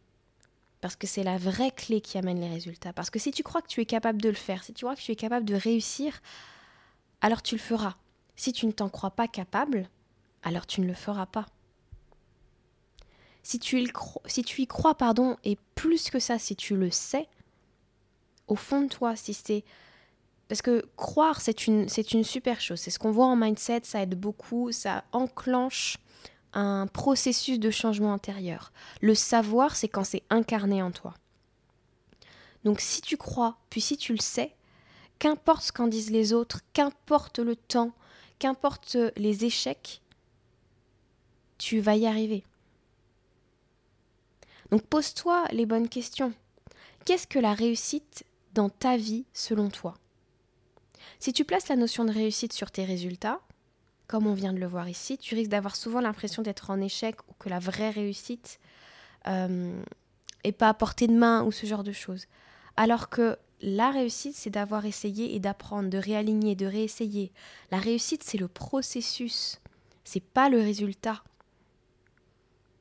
Parce 0.79 0.95
que 0.95 1.07
c'est 1.07 1.23
la 1.23 1.37
vraie 1.37 1.71
clé 1.71 2.01
qui 2.01 2.17
amène 2.17 2.39
les 2.39 2.49
résultats. 2.49 2.93
Parce 2.93 3.09
que 3.09 3.19
si 3.19 3.31
tu 3.31 3.41
crois 3.41 3.61
que 3.61 3.67
tu 3.67 3.81
es 3.81 3.85
capable 3.85 4.21
de 4.21 4.29
le 4.29 4.35
faire, 4.35 4.63
si 4.63 4.73
tu 4.73 4.85
crois 4.85 4.95
que 4.95 5.01
tu 5.01 5.11
es 5.11 5.15
capable 5.15 5.45
de 5.45 5.55
réussir, 5.55 6.21
alors 7.21 7.41
tu 7.41 7.55
le 7.55 7.61
feras. 7.61 7.95
Si 8.35 8.53
tu 8.53 8.67
ne 8.67 8.71
t'en 8.71 8.89
crois 8.89 9.11
pas 9.11 9.27
capable, 9.27 9.89
alors 10.43 10.67
tu 10.67 10.81
ne 10.81 10.87
le 10.87 10.93
feras 10.93 11.25
pas. 11.25 11.47
Si 13.47 13.59
tu, 13.59 13.81
y 13.81 14.67
crois, 14.67 14.95
pardon, 14.95 15.37
et 15.45 15.57
plus 15.73 16.09
que 16.09 16.19
ça, 16.19 16.37
si 16.37 16.57
tu 16.57 16.75
le 16.75 16.91
sais, 16.91 17.29
au 18.49 18.57
fond 18.57 18.81
de 18.81 18.89
toi, 18.89 19.15
si 19.15 19.33
c'est... 19.33 19.63
Parce 20.49 20.61
que 20.61 20.85
croire, 20.97 21.39
c'est 21.39 21.65
une, 21.65 21.87
c'est 21.87 22.11
une 22.11 22.25
super 22.25 22.59
chose. 22.59 22.81
C'est 22.81 22.91
ce 22.91 22.99
qu'on 22.99 23.11
voit 23.11 23.27
en 23.27 23.37
mindset, 23.37 23.83
ça 23.83 24.01
aide 24.01 24.19
beaucoup, 24.19 24.73
ça 24.73 25.05
enclenche 25.13 25.97
un 26.51 26.87
processus 26.87 27.57
de 27.57 27.71
changement 27.71 28.11
intérieur. 28.11 28.73
Le 28.99 29.15
savoir, 29.15 29.77
c'est 29.77 29.87
quand 29.87 30.03
c'est 30.03 30.23
incarné 30.29 30.83
en 30.83 30.91
toi. 30.91 31.13
Donc 32.65 32.81
si 32.81 33.01
tu 33.01 33.15
crois, 33.15 33.55
puis 33.69 33.79
si 33.79 33.95
tu 33.95 34.11
le 34.11 34.19
sais, 34.19 34.57
qu'importe 35.19 35.63
ce 35.63 35.71
qu'en 35.71 35.87
disent 35.87 36.11
les 36.11 36.33
autres, 36.33 36.63
qu'importe 36.73 37.39
le 37.39 37.55
temps, 37.55 37.93
qu'importe 38.39 38.97
les 39.15 39.45
échecs, 39.45 40.01
tu 41.57 41.79
vas 41.79 41.95
y 41.95 42.07
arriver. 42.07 42.43
Donc 44.71 44.81
pose-toi 44.83 45.45
les 45.51 45.65
bonnes 45.65 45.89
questions. 45.89 46.33
Qu'est-ce 47.05 47.27
que 47.27 47.39
la 47.39 47.53
réussite 47.53 48.25
dans 48.53 48.69
ta 48.69 48.97
vie 48.97 49.25
selon 49.33 49.69
toi? 49.69 49.95
Si 51.19 51.33
tu 51.33 51.45
places 51.45 51.69
la 51.69 51.75
notion 51.75 52.05
de 52.05 52.11
réussite 52.11 52.53
sur 52.53 52.71
tes 52.71 52.83
résultats, 52.83 53.39
comme 54.07 54.27
on 54.27 54.33
vient 54.33 54.53
de 54.53 54.59
le 54.59 54.67
voir 54.67 54.87
ici, 54.89 55.17
tu 55.17 55.35
risques 55.35 55.51
d'avoir 55.51 55.75
souvent 55.75 56.01
l'impression 56.01 56.41
d'être 56.41 56.69
en 56.69 56.79
échec 56.79 57.15
ou 57.29 57.33
que 57.39 57.49
la 57.49 57.59
vraie 57.59 57.89
réussite 57.89 58.59
euh, 59.27 59.81
est 60.43 60.51
pas 60.51 60.69
à 60.69 60.73
portée 60.73 61.07
de 61.07 61.17
main 61.17 61.43
ou 61.43 61.51
ce 61.51 61.65
genre 61.65 61.83
de 61.83 61.91
choses. 61.91 62.25
Alors 62.77 63.09
que 63.09 63.37
la 63.61 63.89
réussite, 63.89 64.35
c'est 64.35 64.49
d'avoir 64.49 64.85
essayé 64.85 65.35
et 65.35 65.39
d'apprendre, 65.39 65.89
de 65.89 65.97
réaligner, 65.97 66.55
de 66.55 66.65
réessayer. 66.65 67.31
La 67.71 67.79
réussite, 67.79 68.23
c'est 68.23 68.37
le 68.37 68.47
processus, 68.47 69.59
c'est 70.03 70.23
pas 70.23 70.47
le 70.49 70.59
résultat. 70.59 71.23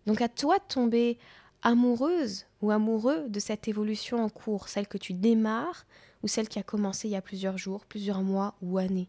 Donc 0.07 0.21
à 0.21 0.29
toi 0.29 0.59
de 0.59 0.65
tomber 0.69 1.19
amoureuse 1.67 2.47
ou 2.63 2.71
amoureux 2.71 3.29
de 3.29 3.41
cette 3.41 3.69
évolution 3.69 4.23
en 4.25 4.29
cours, 4.29 4.69
celle 4.69 4.89
que 4.89 4.99
tu 4.99 5.15
démarres 5.15 5.85
ou 6.23 6.29
celle 6.29 6.49
qui 6.49 6.59
a 6.59 6.63
commencé 6.63 7.09
il 7.09 7.13
y 7.13 7.17
a 7.17 7.23
plusieurs 7.23 7.59
jours, 7.59 7.85
plusieurs 7.87 8.23
mois 8.23 8.55
ou 8.63 8.79
années 8.79 9.09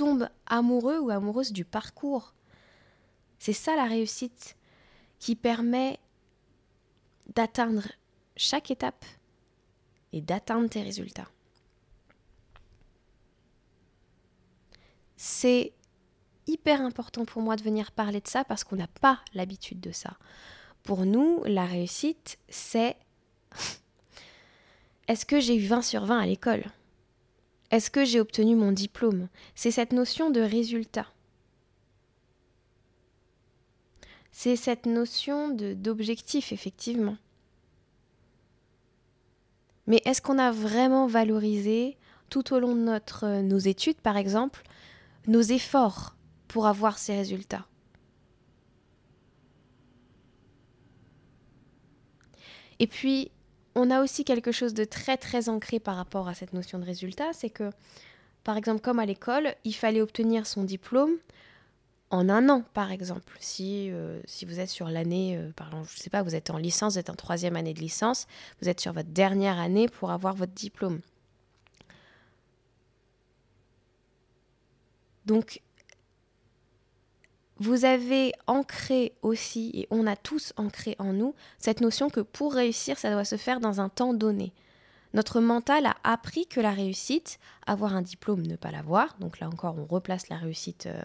tombe 0.00 0.30
amoureux 0.46 0.98
ou 0.98 1.10
amoureuse 1.10 1.52
du 1.52 1.66
parcours. 1.66 2.32
C'est 3.38 3.52
ça 3.52 3.76
la 3.76 3.84
réussite 3.84 4.56
qui 5.18 5.36
permet 5.36 5.98
d'atteindre 7.34 7.86
chaque 8.34 8.70
étape 8.70 9.04
et 10.14 10.22
d'atteindre 10.22 10.70
tes 10.70 10.82
résultats. 10.82 11.28
C'est 15.18 15.74
hyper 16.46 16.80
important 16.80 17.26
pour 17.26 17.42
moi 17.42 17.56
de 17.56 17.62
venir 17.62 17.92
parler 17.92 18.22
de 18.22 18.28
ça 18.28 18.42
parce 18.42 18.64
qu'on 18.64 18.76
n'a 18.76 18.88
pas 18.88 19.20
l'habitude 19.34 19.80
de 19.80 19.92
ça. 19.92 20.16
Pour 20.82 21.04
nous, 21.04 21.42
la 21.44 21.64
réussite, 21.64 22.38
c'est 22.48 22.96
est-ce 25.08 25.26
que 25.26 25.40
j'ai 25.40 25.56
eu 25.56 25.66
20 25.66 25.82
sur 25.82 26.04
20 26.04 26.18
à 26.18 26.26
l'école? 26.26 26.64
Est-ce 27.70 27.90
que 27.90 28.04
j'ai 28.04 28.20
obtenu 28.20 28.56
mon 28.56 28.72
diplôme? 28.72 29.28
C'est 29.54 29.70
cette 29.70 29.92
notion 29.92 30.30
de 30.30 30.40
résultat. 30.40 31.06
C'est 34.32 34.56
cette 34.56 34.86
notion 34.86 35.50
d'objectif, 35.50 36.52
effectivement. 36.52 37.16
Mais 39.86 40.00
est-ce 40.04 40.22
qu'on 40.22 40.38
a 40.38 40.50
vraiment 40.50 41.06
valorisé, 41.06 41.96
tout 42.28 42.54
au 42.54 42.60
long 42.60 42.74
de 42.74 42.80
notre, 42.80 43.40
nos 43.42 43.58
études 43.58 44.00
par 44.00 44.16
exemple, 44.16 44.62
nos 45.26 45.42
efforts 45.42 46.16
pour 46.48 46.66
avoir 46.66 46.98
ces 46.98 47.16
résultats? 47.16 47.66
Et 52.80 52.86
puis, 52.86 53.30
on 53.76 53.90
a 53.90 54.02
aussi 54.02 54.24
quelque 54.24 54.50
chose 54.50 54.74
de 54.74 54.84
très 54.84 55.16
très 55.16 55.48
ancré 55.48 55.78
par 55.78 55.96
rapport 55.96 56.28
à 56.28 56.34
cette 56.34 56.54
notion 56.54 56.78
de 56.78 56.84
résultat, 56.84 57.32
c'est 57.32 57.50
que, 57.50 57.70
par 58.42 58.56
exemple, 58.56 58.80
comme 58.80 58.98
à 58.98 59.06
l'école, 59.06 59.54
il 59.64 59.74
fallait 59.74 60.00
obtenir 60.00 60.46
son 60.46 60.64
diplôme 60.64 61.12
en 62.08 62.28
un 62.28 62.48
an, 62.48 62.64
par 62.74 62.90
exemple. 62.90 63.36
Si, 63.38 63.90
euh, 63.90 64.20
si 64.24 64.46
vous 64.46 64.58
êtes 64.58 64.70
sur 64.70 64.88
l'année, 64.88 65.36
euh, 65.36 65.52
pardon, 65.54 65.84
je 65.84 65.94
ne 65.94 66.00
sais 66.00 66.10
pas, 66.10 66.22
vous 66.22 66.34
êtes 66.34 66.50
en 66.50 66.56
licence, 66.56 66.94
vous 66.94 66.98
êtes 66.98 67.10
en 67.10 67.14
troisième 67.14 67.54
année 67.54 67.74
de 67.74 67.80
licence, 67.80 68.26
vous 68.60 68.68
êtes 68.68 68.80
sur 68.80 68.92
votre 68.92 69.10
dernière 69.10 69.58
année 69.58 69.86
pour 69.86 70.10
avoir 70.10 70.34
votre 70.34 70.52
diplôme. 70.52 71.00
Donc, 75.26 75.60
vous 77.60 77.84
avez 77.84 78.32
ancré 78.46 79.12
aussi, 79.22 79.70
et 79.74 79.86
on 79.90 80.06
a 80.06 80.16
tous 80.16 80.52
ancré 80.56 80.96
en 80.98 81.12
nous, 81.12 81.34
cette 81.58 81.82
notion 81.82 82.08
que 82.08 82.20
pour 82.20 82.54
réussir, 82.54 82.98
ça 82.98 83.10
doit 83.10 83.26
se 83.26 83.36
faire 83.36 83.60
dans 83.60 83.80
un 83.80 83.90
temps 83.90 84.14
donné. 84.14 84.52
Notre 85.12 85.40
mental 85.40 85.86
a 85.86 85.96
appris 86.02 86.46
que 86.46 86.60
la 86.60 86.70
réussite, 86.70 87.38
avoir 87.66 87.94
un 87.94 88.02
diplôme, 88.02 88.46
ne 88.46 88.56
pas 88.56 88.70
l'avoir, 88.70 89.16
donc 89.18 89.40
là 89.40 89.48
encore 89.48 89.76
on 89.78 89.84
replace 89.84 90.28
la 90.28 90.36
réussite 90.36 90.86
euh, 90.86 91.02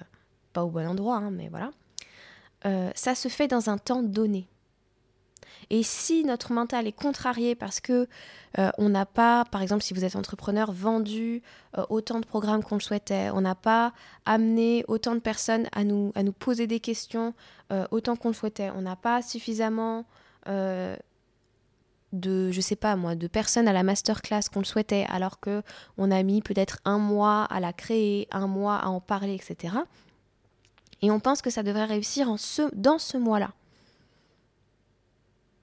pas 0.53 0.63
au 0.63 0.69
bon 0.69 0.88
endroit, 0.88 1.17
hein, 1.17 1.31
mais 1.31 1.50
voilà, 1.50 1.71
euh, 2.65 2.89
ça 2.95 3.15
se 3.15 3.27
fait 3.27 3.47
dans 3.47 3.69
un 3.69 3.77
temps 3.77 4.03
donné. 4.03 4.47
Et 5.70 5.84
si 5.84 6.24
notre 6.24 6.54
mental 6.54 6.88
est 6.88 6.92
contrarié 6.92 7.56
parce 7.56 7.80
que 7.80 8.08
euh, 8.58 8.70
on 8.78 8.90
n'a 8.90 9.06
pas, 9.06 9.46
par 9.46 9.62
exemple, 9.62 9.84
si 9.84 9.94
vous 9.94 10.06
êtes 10.06 10.16
entrepreneur, 10.16 10.72
vendu 10.72 11.42
euh, 11.78 11.86
autant 11.90 12.20
de 12.20 12.25
programmes 12.25 12.64
qu'on 12.64 12.75
le 12.75 12.82
souhaitait, 12.82 13.30
on 13.32 13.42
n'a 13.42 13.56
pas 13.56 13.94
amené 14.25 14.86
autant 14.88 15.16
de 15.16 15.20
personnes 15.20 15.68
à 15.74 15.84
nous, 15.84 16.12
poser 16.40 16.68
des 16.68 16.80
questions 16.80 17.34
euh, 17.72 17.86
autant 17.92 18.16
qu'on 18.16 18.30
le 18.30 18.34
souhaitait, 18.34 18.72
on 18.75 18.82
n'a 18.82 18.96
pas 18.96 19.22
suffisamment 19.22 20.06
de, 22.14 22.52
je 22.52 22.62
sais 22.62 22.75
pas 22.75 22.96
moi, 22.96 23.16
de 23.16 23.28
personnes 23.28 23.68
à 23.68 23.74
la 23.74 23.84
masterclass 23.84 24.42
qu'on 24.54 24.60
le 24.60 24.66
souhaitait, 24.66 25.06
alors 25.10 25.40
que 25.40 25.64
on 25.98 26.12
a 26.12 26.22
mis 26.24 26.42
peut-être 26.42 26.80
un 26.86 27.00
mois 27.00 27.44
à 27.46 27.60
la 27.60 27.74
créer, 27.74 28.28
un 28.32 28.48
mois 28.48 28.78
à 28.78 28.88
en 28.88 29.02
parler, 29.02 29.34
etc. 29.34 29.75
Et 31.02 31.12
on 31.12 31.20
pense 31.20 31.42
que 31.42 31.50
ça 31.50 31.64
devrait 31.64 31.86
réussir 31.86 32.30
en 32.30 32.38
dans 32.74 33.00
ce 33.00 33.18
mois-là. 33.18 33.52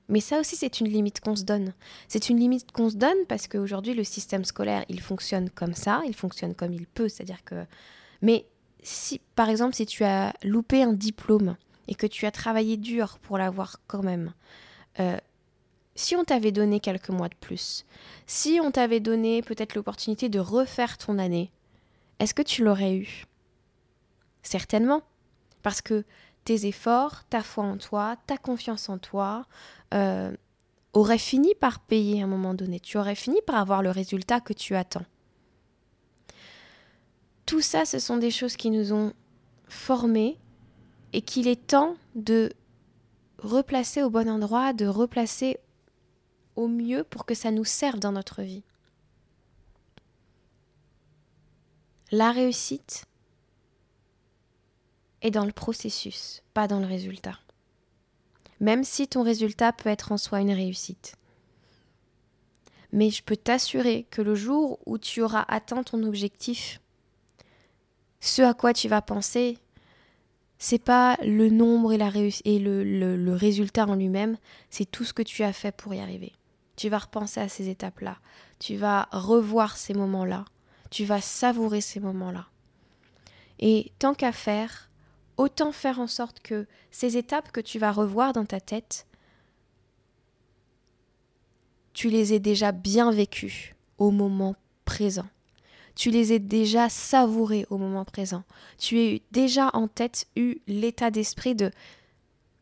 Mais 0.09 0.21
ça 0.21 0.41
aussi, 0.41 0.57
c'est 0.57 0.81
une 0.81 0.89
limite 0.89 1.21
qu'on 1.21 1.37
se 1.37 1.45
donne. 1.45 1.73
C'est 2.09 2.29
une 2.29 2.39
limite 2.39 2.71
qu'on 2.73 2.91
se 2.91 2.97
donne 2.97 3.27
parce 3.29 3.49
qu'aujourd'hui, 3.49 3.95
le 3.95 4.05
système 4.05 4.45
scolaire, 4.45 4.85
il 4.89 5.01
fonctionne 5.01 5.49
comme 5.51 5.75
ça, 5.75 6.03
il 6.07 6.15
fonctionne 6.15 6.55
comme 6.55 6.73
il 6.73 6.87
peut. 6.87 7.09
C'est-à-dire 7.09 7.45
que. 7.45 7.65
Mais 8.21 8.47
si, 8.83 9.21
par 9.35 9.49
exemple, 9.49 9.75
si 9.75 9.87
tu 9.87 10.05
as 10.05 10.35
loupé 10.43 10.83
un 10.83 10.93
diplôme 10.93 11.57
et 11.89 11.95
que 11.95 12.07
tu 12.07 12.27
as 12.27 12.31
travaillé 12.31 12.77
dur 12.77 13.19
pour 13.21 13.39
l'avoir 13.39 13.81
quand 13.87 14.03
même, 14.03 14.33
euh, 15.01 15.17
si 15.95 16.17
on 16.17 16.25
t'avait 16.25 16.53
donné 16.53 16.81
quelques 16.81 17.11
mois 17.11 17.29
de 17.29 17.35
plus, 17.35 17.85
si 18.27 18.59
on 18.63 18.71
t'avait 18.71 19.01
donné 19.01 19.43
peut-être 19.43 19.75
l'opportunité 19.75 20.29
de 20.29 20.39
refaire 20.39 20.99
ton 20.99 21.19
année, 21.19 21.53
est-ce 22.19 22.35
que 22.35 22.43
tu 22.43 22.65
l'aurais 22.65 22.97
eu? 22.97 23.25
Certainement. 24.43 25.03
Parce 25.63 25.81
que 25.81 26.05
tes 26.45 26.67
efforts, 26.67 27.25
ta 27.31 27.43
foi 27.43 27.65
en 27.65 27.77
toi, 27.77 28.17
ta 28.27 28.37
confiance 28.37 28.89
en 28.89 28.99
toi, 28.99 29.47
euh, 29.95 30.35
aurait 30.93 31.19
fini 31.19 31.55
par 31.55 31.81
payer 31.81 32.21
à 32.21 32.25
un 32.25 32.29
moment 32.29 32.55
donné. 32.55 32.81
Tu 32.81 32.99
aurais 32.99 33.15
fini 33.15 33.41
par 33.47 33.57
avoir 33.57 33.83
le 33.83 33.91
résultat 33.91 34.41
que 34.41 34.53
tu 34.53 34.75
attends. 34.75 35.07
Tout 37.47 37.61
ça, 37.61 37.85
ce 37.85 37.99
sont 37.99 38.17
des 38.17 38.31
choses 38.31 38.57
qui 38.57 38.71
nous 38.71 38.93
ont 38.93 39.13
formés 39.69 40.39
et 41.13 41.23
qu'il 41.23 41.49
est 41.49 41.67
temps 41.67 41.97
de 42.15 42.53
replacer 43.39 44.03
au 44.03 44.11
bon 44.11 44.29
endroit, 44.29 44.73
de 44.73 44.87
replacer 44.87 45.59
au 46.57 46.69
mieux 46.69 47.05
pour 47.05 47.25
que 47.27 47.35
ça 47.35 47.51
nous 47.51 47.65
serve 47.65 47.99
dans 47.99 48.13
notre 48.13 48.43
vie. 48.43 48.63
La 52.11 52.31
réussite 52.31 53.07
est 55.23 55.31
dans 55.31 55.47
le 55.47 55.53
processus, 55.53 56.43
pas 56.53 56.69
dans 56.69 56.81
le 56.81 56.87
résultat. 56.87 57.39
même 58.61 58.85
si 58.85 59.09
ton 59.09 59.23
résultat 59.25 59.73
peut 59.73 59.89
être 59.89 60.13
en 60.13 60.17
soi 60.17 60.41
une 60.41 60.53
réussite. 60.53 61.17
Mais 62.93 63.11
je 63.11 63.23
peux 63.23 63.37
t'assurer 63.37 64.07
que 64.11 64.23
le 64.23 64.37
jour 64.37 64.79
où 64.87 64.99
tu 64.99 65.21
auras 65.21 65.45
atteint 65.49 65.83
ton 65.83 66.05
objectif, 66.05 66.81
ce 68.21 68.43
à 68.43 68.55
quoi 68.55 68.73
tu 68.73 68.87
vas 68.89 69.03
penser, 69.03 69.59
c'est 70.59 70.79
pas 70.79 71.19
le 71.25 71.51
nombre 71.51 71.93
et, 71.93 71.97
la 71.99 72.13
et 72.45 72.59
le, 72.61 72.85
le 73.17 73.35
résultat 73.35 73.87
en 73.87 73.97
lui-même, 73.97 74.37
c'est 74.71 74.89
tout 74.89 75.03
ce 75.03 75.13
que 75.13 75.23
tu 75.23 75.43
as 75.43 75.53
fait 75.53 75.73
pour 75.73 75.93
y 75.93 75.99
arriver. 75.99 76.33
Tu 76.77 76.89
vas 76.89 76.99
repenser 76.99 77.41
à 77.41 77.49
ces 77.49 77.69
étapes-là, 77.69 78.19
tu 78.61 78.77
vas 78.77 79.09
revoir 79.11 79.77
ces 79.77 79.93
moments-là, 79.95 80.45
tu 80.91 81.05
vas 81.05 81.21
savourer 81.21 81.81
ces 81.81 81.99
moments-là. 81.99 82.47
Et 83.59 83.91
tant 83.99 84.15
qu'à 84.15 84.31
faire, 84.31 84.89
autant 85.43 85.73
faire 85.73 85.99
en 86.01 86.07
sorte 86.07 86.41
que 86.41 86.67
ces 86.91 87.17
étapes 87.17 87.53
que 87.53 87.61
tu 87.61 87.79
vas 87.79 87.93
revoir 87.93 88.33
dans 88.33 88.45
ta 88.45 88.61
tête, 88.61 89.07
tu 91.93 92.09
les 92.09 92.33
aies 92.33 92.41
déjà 92.41 92.73
bien 92.73 93.11
vécues 93.11 93.75
au 93.99 94.11
moment 94.11 94.57
présent 94.85 95.27
tu 95.95 96.11
les 96.11 96.33
as 96.33 96.39
déjà 96.39 96.89
savourés 96.89 97.67
au 97.71 97.79
moment 97.79 98.05
présent. 98.05 98.45
Tu 98.79 98.99
as 98.99 99.19
déjà 99.31 99.71
en 99.75 99.89
tête 99.89 100.27
eu 100.37 100.57
l'état 100.67 101.11
d'esprit 101.11 101.55
de 101.55 101.71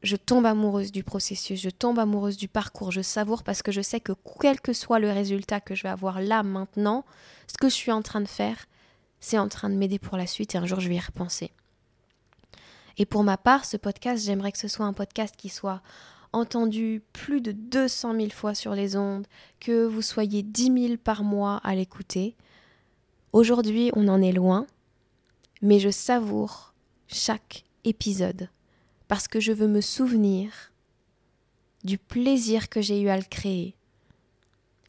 je 0.03 0.17
tombe 0.17 0.47
amoureuse 0.47 0.93
du 0.93 1.05
processus, 1.05 1.61
je 1.61 1.69
tombe 1.69 1.99
amoureuse 1.99 2.39
du 2.39 2.49
parcours, 2.49 2.91
je 2.91 3.03
savoure 3.03 3.43
parce 3.43 3.63
que 3.63 3.71
je 3.71 3.83
sais 3.83 4.01
que 4.01 4.13
quel 4.41 4.61
que 4.61 4.73
soit 4.73 4.99
le 4.99 5.11
résultat 5.11 5.61
que 5.61 5.75
je 5.75 5.83
vais 5.83 5.91
avoir 5.91 6.23
là 6.23 6.43
maintenant, 6.43 7.05
ce 7.47 7.59
que 7.59 7.69
je 7.69 7.75
suis 7.75 7.93
en 7.93 8.01
train 8.01 8.23
de 8.23 8.29
faire, 8.29 8.67
c'est 9.21 9.39
en 9.39 9.49
train 9.49 9.69
de 9.69 9.75
m'aider 9.75 9.99
pour 9.99 10.17
la 10.17 10.27
suite 10.27 10.55
et 10.55 10.59
un 10.59 10.65
jour 10.65 10.81
je 10.81 10.89
vais 10.89 10.97
y 10.97 11.01
repenser. 11.01 11.53
Et 13.01 13.07
pour 13.07 13.25
ma 13.25 13.39
part, 13.39 13.65
ce 13.65 13.79
podcast, 13.79 14.23
j'aimerais 14.27 14.53
que 14.53 14.59
ce 14.59 14.69
soit 14.69 14.85
un 14.85 14.93
podcast 14.93 15.35
qui 15.35 15.49
soit 15.49 15.81
entendu 16.35 17.03
plus 17.15 17.41
de 17.41 17.51
200 17.51 18.15
000 18.15 18.29
fois 18.29 18.55
sur 18.55 18.75
les 18.75 18.95
ondes, 18.95 19.27
que 19.59 19.87
vous 19.87 20.03
soyez 20.03 20.43
10 20.43 20.89
000 20.89 20.97
par 21.03 21.25
mois 21.25 21.57
à 21.65 21.75
l'écouter, 21.75 22.37
Aujourd'hui, 23.33 23.91
on 23.95 24.09
en 24.09 24.21
est 24.21 24.33
loin, 24.33 24.67
mais 25.63 25.79
je 25.79 25.89
savoure 25.89 26.75
chaque 27.07 27.65
épisode 27.85 28.49
parce 29.07 29.29
que 29.29 29.39
je 29.39 29.53
veux 29.53 29.69
me 29.69 29.81
souvenir 29.81 30.73
du 31.85 31.97
plaisir 31.97 32.69
que 32.69 32.83
j'ai 32.83 33.01
eu 33.01 33.09
à 33.09 33.17
le 33.17 33.23
créer. 33.23 33.77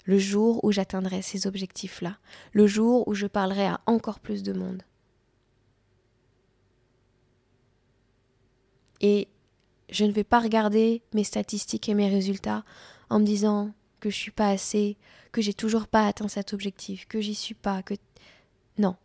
Le 0.05 0.17
jour 0.17 0.63
où 0.63 0.71
j'atteindrai 0.71 1.21
ces 1.21 1.45
objectifs-là, 1.45 2.17
le 2.51 2.65
jour 2.65 3.07
où 3.07 3.13
je 3.13 3.27
parlerai 3.27 3.67
à 3.67 3.79
encore 3.85 4.19
plus 4.19 4.41
de 4.41 4.53
monde. 4.53 4.81
Et 9.01 9.27
je 9.89 10.05
ne 10.05 10.11
vais 10.11 10.23
pas 10.23 10.39
regarder 10.39 11.01
mes 11.13 11.23
statistiques 11.23 11.89
et 11.89 11.93
mes 11.93 12.09
résultats 12.09 12.63
en 13.09 13.19
me 13.19 13.25
disant 13.25 13.73
que 13.99 14.09
je 14.09 14.15
suis 14.15 14.31
pas 14.31 14.49
assez, 14.49 14.97
que 15.31 15.41
j'ai 15.41 15.53
toujours 15.53 15.87
pas 15.87 16.07
atteint 16.07 16.27
cet 16.27 16.53
objectif, 16.53 17.07
que 17.07 17.19
j'y 17.19 17.35
suis 17.35 17.55
pas, 17.55 17.83
que 17.83 17.95
non. 18.77 18.95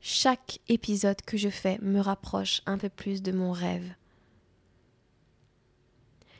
Chaque 0.00 0.60
épisode 0.68 1.20
que 1.22 1.36
je 1.36 1.48
fais 1.48 1.78
me 1.82 2.00
rapproche 2.00 2.62
un 2.66 2.78
peu 2.78 2.88
plus 2.88 3.22
de 3.22 3.32
mon 3.32 3.52
rêve. 3.52 3.94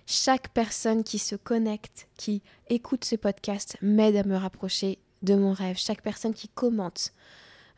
Chaque 0.07 0.49
personne 0.55 1.05
qui 1.05 1.19
se 1.19 1.37
connecte, 1.37 2.09
qui 2.17 2.43
écoute 2.71 3.05
ce 3.05 3.17
podcast, 3.17 3.77
m'aide 3.83 4.17
à 4.17 4.25
me 4.25 4.37
rapprocher 4.37 4.99
de 5.23 5.35
mon 5.35 5.53
rêve. 5.53 5.77
Chaque 5.77 6.03
personne 6.03 6.33
qui 6.33 6.49
commente, 6.49 7.13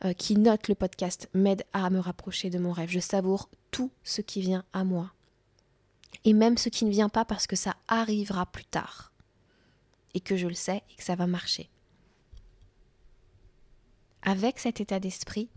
euh, 0.05 0.13
qui 0.13 0.35
note 0.37 0.67
le 0.67 0.75
podcast, 0.75 1.29
m'aide 1.33 1.63
à 1.73 1.89
me 1.89 1.99
rapprocher 1.99 2.49
de 2.49 2.59
mon 2.59 2.71
rêve. 2.71 2.89
Je 2.89 2.99
savoure 2.99 3.49
tout 3.71 3.91
ce 4.03 4.21
qui 4.21 4.41
vient 4.41 4.65
à 4.73 4.83
moi. 4.83 5.11
Et 6.25 6.33
même 6.33 6.57
ce 6.57 6.69
qui 6.69 6.85
ne 6.85 6.91
vient 6.91 7.09
pas 7.09 7.25
parce 7.25 7.47
que 7.47 7.55
ça 7.55 7.75
arrivera 7.87 8.45
plus 8.45 8.65
tard. 8.65 9.11
Et 10.13 10.19
que 10.19 10.35
je 10.35 10.47
le 10.47 10.53
sais 10.53 10.83
et 10.91 10.95
que 10.95 11.03
ça 11.03 11.15
va 11.15 11.25
marcher 11.25 11.69
avec 14.23 14.59
cet 14.59 14.79
état 14.81 14.99
d'esprit, 14.99 15.49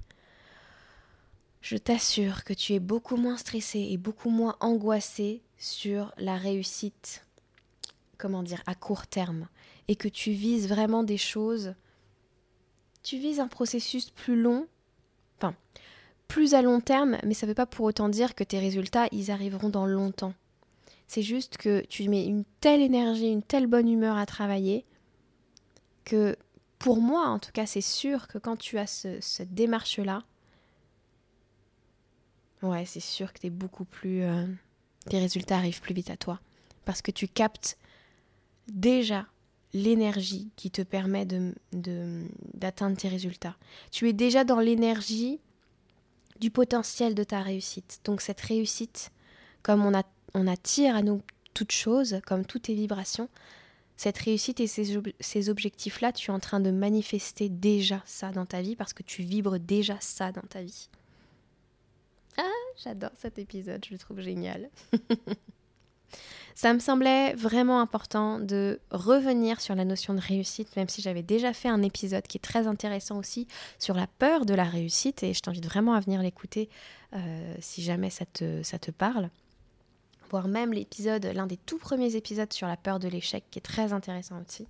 je 1.61 1.77
t'assure 1.77 2.45
que 2.45 2.53
tu 2.53 2.75
es 2.75 2.81
beaucoup 2.81 3.17
moins 3.17 3.37
stressé 3.37 3.79
et 3.91 3.97
beaucoup 3.97 4.31
moins 4.31 4.57
angoissé 4.61 5.43
sur 5.57 6.13
la 6.19 6.37
réussite, 6.37 7.25
comment 8.19 8.43
dire, 8.43 8.63
à 8.67 8.75
court 8.75 9.07
terme, 9.07 9.49
et 9.89 9.97
que 9.97 10.09
tu 10.09 10.33
vises 10.33 10.69
vraiment 10.69 11.05
des 11.05 11.19
choses, 11.19 11.75
tu 13.05 13.19
vises 13.19 13.39
un 13.39 13.47
processus 13.47 14.11
plus 14.11 14.41
long, 14.41 14.67
enfin, 15.37 15.55
plus 16.27 16.55
à 16.55 16.63
long 16.63 16.81
terme, 16.81 17.19
mais 17.25 17.35
ça 17.35 17.47
ne 17.47 17.51
veut 17.51 17.55
pas 17.55 17.67
pour 17.67 17.85
autant 17.85 18.09
dire 18.09 18.35
que 18.35 18.43
tes 18.43 18.59
résultats, 18.59 19.07
ils 19.13 19.31
arriveront 19.31 19.69
dans 19.69 19.87
longtemps. 19.87 20.35
C'est 21.07 21.23
juste 21.23 21.59
que 21.59 21.85
tu 21.87 22.09
mets 22.09 22.25
une 22.25 22.45
telle 22.61 22.81
énergie, 22.81 23.29
une 23.29 23.43
telle 23.43 23.67
bonne 23.67 23.89
humeur 23.89 24.17
à 24.17 24.27
travailler, 24.27 24.85
que 26.05 26.35
pour 26.79 27.01
moi, 27.01 27.29
en 27.29 27.39
tout 27.39 27.53
cas, 27.53 27.67
c'est 27.67 27.81
sûr 27.81 28.27
que 28.27 28.39
quand 28.39 28.57
tu 28.57 28.79
as 28.79 28.87
cette 28.87 29.55
démarche-là, 29.55 30.23
ouais, 32.63 32.85
c'est 32.87 33.01
sûr 33.01 33.33
que 33.33 33.49
beaucoup 33.49 33.85
plus. 33.85 34.23
Euh, 34.23 34.47
tes 35.09 35.19
résultats 35.19 35.59
arrivent 35.59 35.83
plus 35.83 35.95
vite 35.95 36.11
à 36.11 36.17
toi. 36.17 36.41
Parce 36.87 37.03
que 37.03 37.11
tu 37.11 37.29
captes 37.29 37.79
déjà 38.69 39.27
l'énergie 39.75 40.51
qui 40.57 40.71
te 40.71 40.81
permet 40.81 41.27
d'atteindre 41.27 41.55
de, 41.73 42.23
d'atteindre 42.55 42.97
tes 42.97 43.09
résultats. 43.09 43.57
Tu 43.91 44.09
es 44.09 44.13
déjà 44.13 44.45
dans 44.45 44.61
l'énergie 44.61 45.41
du 46.41 46.51
potentiel 46.51 47.15
de 47.15 47.25
ta 47.25 47.43
réussite. 47.43 48.01
Donc 48.05 48.21
cette 48.21 48.41
réussite, 48.41 49.11
comme 49.63 49.85
on, 49.85 49.95
a, 49.95 50.05
on 50.33 50.47
attire 50.47 50.97
à 50.97 51.03
nous 51.03 51.21
toutes 51.53 51.73
choses, 51.73 52.21
comme 52.25 52.47
toutes 52.47 52.63
tes 52.63 52.75
vibrations, 52.75 53.29
cette 53.97 54.19
réussite 54.19 54.61
et 54.61 54.67
ces, 54.67 55.49
objectifs-là, 55.49 56.13
tu 56.13 56.31
es 56.31 56.35
en 56.35 56.41
train 56.41 56.61
de 56.61 56.71
manifester 56.71 57.49
déjà 57.49 58.03
ça 58.07 58.33
dans 58.33 58.47
ta 58.47 58.61
vie 58.61 58.77
parce 58.77 58.93
que 58.93 59.03
tu 59.03 59.23
vibres 59.23 59.59
déjà 59.59 59.97
ça 60.01 60.33
dans 60.33 60.43
ta 60.43 60.63
vie. 60.63 60.89
Ah, 62.37 62.51
j'adore 62.83 63.13
cet 63.17 63.39
épisode, 63.39 63.85
je 63.85 63.93
le 63.93 63.99
trouve 63.99 64.21
génial. 64.21 64.69
ça 66.55 66.73
me 66.73 66.79
semblait 66.79 67.35
vraiment 67.35 67.81
important 67.81 68.39
de 68.39 68.81
revenir 68.91 69.61
sur 69.61 69.75
la 69.75 69.85
notion 69.85 70.15
de 70.15 70.21
réussite, 70.21 70.77
même 70.77 70.89
si 70.89 71.03
j'avais 71.03 71.23
déjà 71.23 71.53
fait 71.53 71.69
un 71.69 71.83
épisode 71.83 72.27
qui 72.27 72.39
est 72.39 72.45
très 72.45 72.67
intéressant 72.67 73.19
aussi 73.19 73.49
sur 73.79 73.95
la 73.95 74.07
peur 74.07 74.47
de 74.47 74.55
la 74.55 74.65
réussite, 74.65 75.23
et 75.23 75.35
je 75.35 75.41
t'invite 75.41 75.65
vraiment 75.65 75.95
à 75.95 76.01
venir 76.01 76.23
l'écouter 76.23 76.69
euh, 77.15 77.55
si 77.61 77.83
jamais 77.83 78.11
ça 78.11 78.25
te 78.27 78.91
parle 78.91 79.31
voire 80.35 80.49
même 80.49 80.73
l'épisode, 80.73 81.25
l'un 81.27 81.47
des 81.47 81.57
tout 81.57 81.79
premiers 81.79 82.17
épisodes 82.17 82.53
sur 82.53 82.67
la 82.67 82.77
peur 82.77 82.99
de 82.99 83.07
l'échec, 83.07 83.45
qui 83.53 83.61
est 83.61 83.63
très 83.63 83.93
intéressant 83.93 84.43
aussi. 84.45 84.67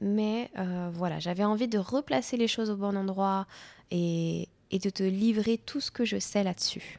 Mais 0.00 0.50
euh, 0.58 0.90
voilà, 0.92 1.20
j'avais 1.20 1.44
envie 1.44 1.68
de 1.68 1.78
replacer 1.78 2.36
les 2.36 2.48
choses 2.48 2.70
au 2.70 2.76
bon 2.76 2.96
endroit 2.96 3.46
et, 3.92 4.48
de 4.72 4.90
te 4.90 5.04
livrer 5.04 5.58
tout 5.58 5.80
ce 5.80 5.92
que 5.92 6.04
je 6.04 6.18
sais 6.18 6.42
là-dessus. 6.42 6.98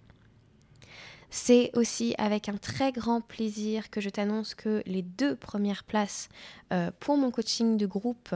C'est 1.30 1.72
aussi 1.76 2.16
avec 2.18 2.50
un 2.50 2.58
très 2.58 2.92
grand 2.92 3.22
plaisir 3.22 3.90
que 3.90 4.02
je 4.02 4.10
t'annonce 4.10 4.56
que 4.56 4.82
les 4.86 5.02
deux 5.02 5.36
premières 5.36 5.84
places 5.84 6.30
euh, 6.72 6.92
pour 7.00 7.18
mon 7.18 7.32
coaching 7.32 7.78
de 7.78 7.86
groupe 7.86 8.34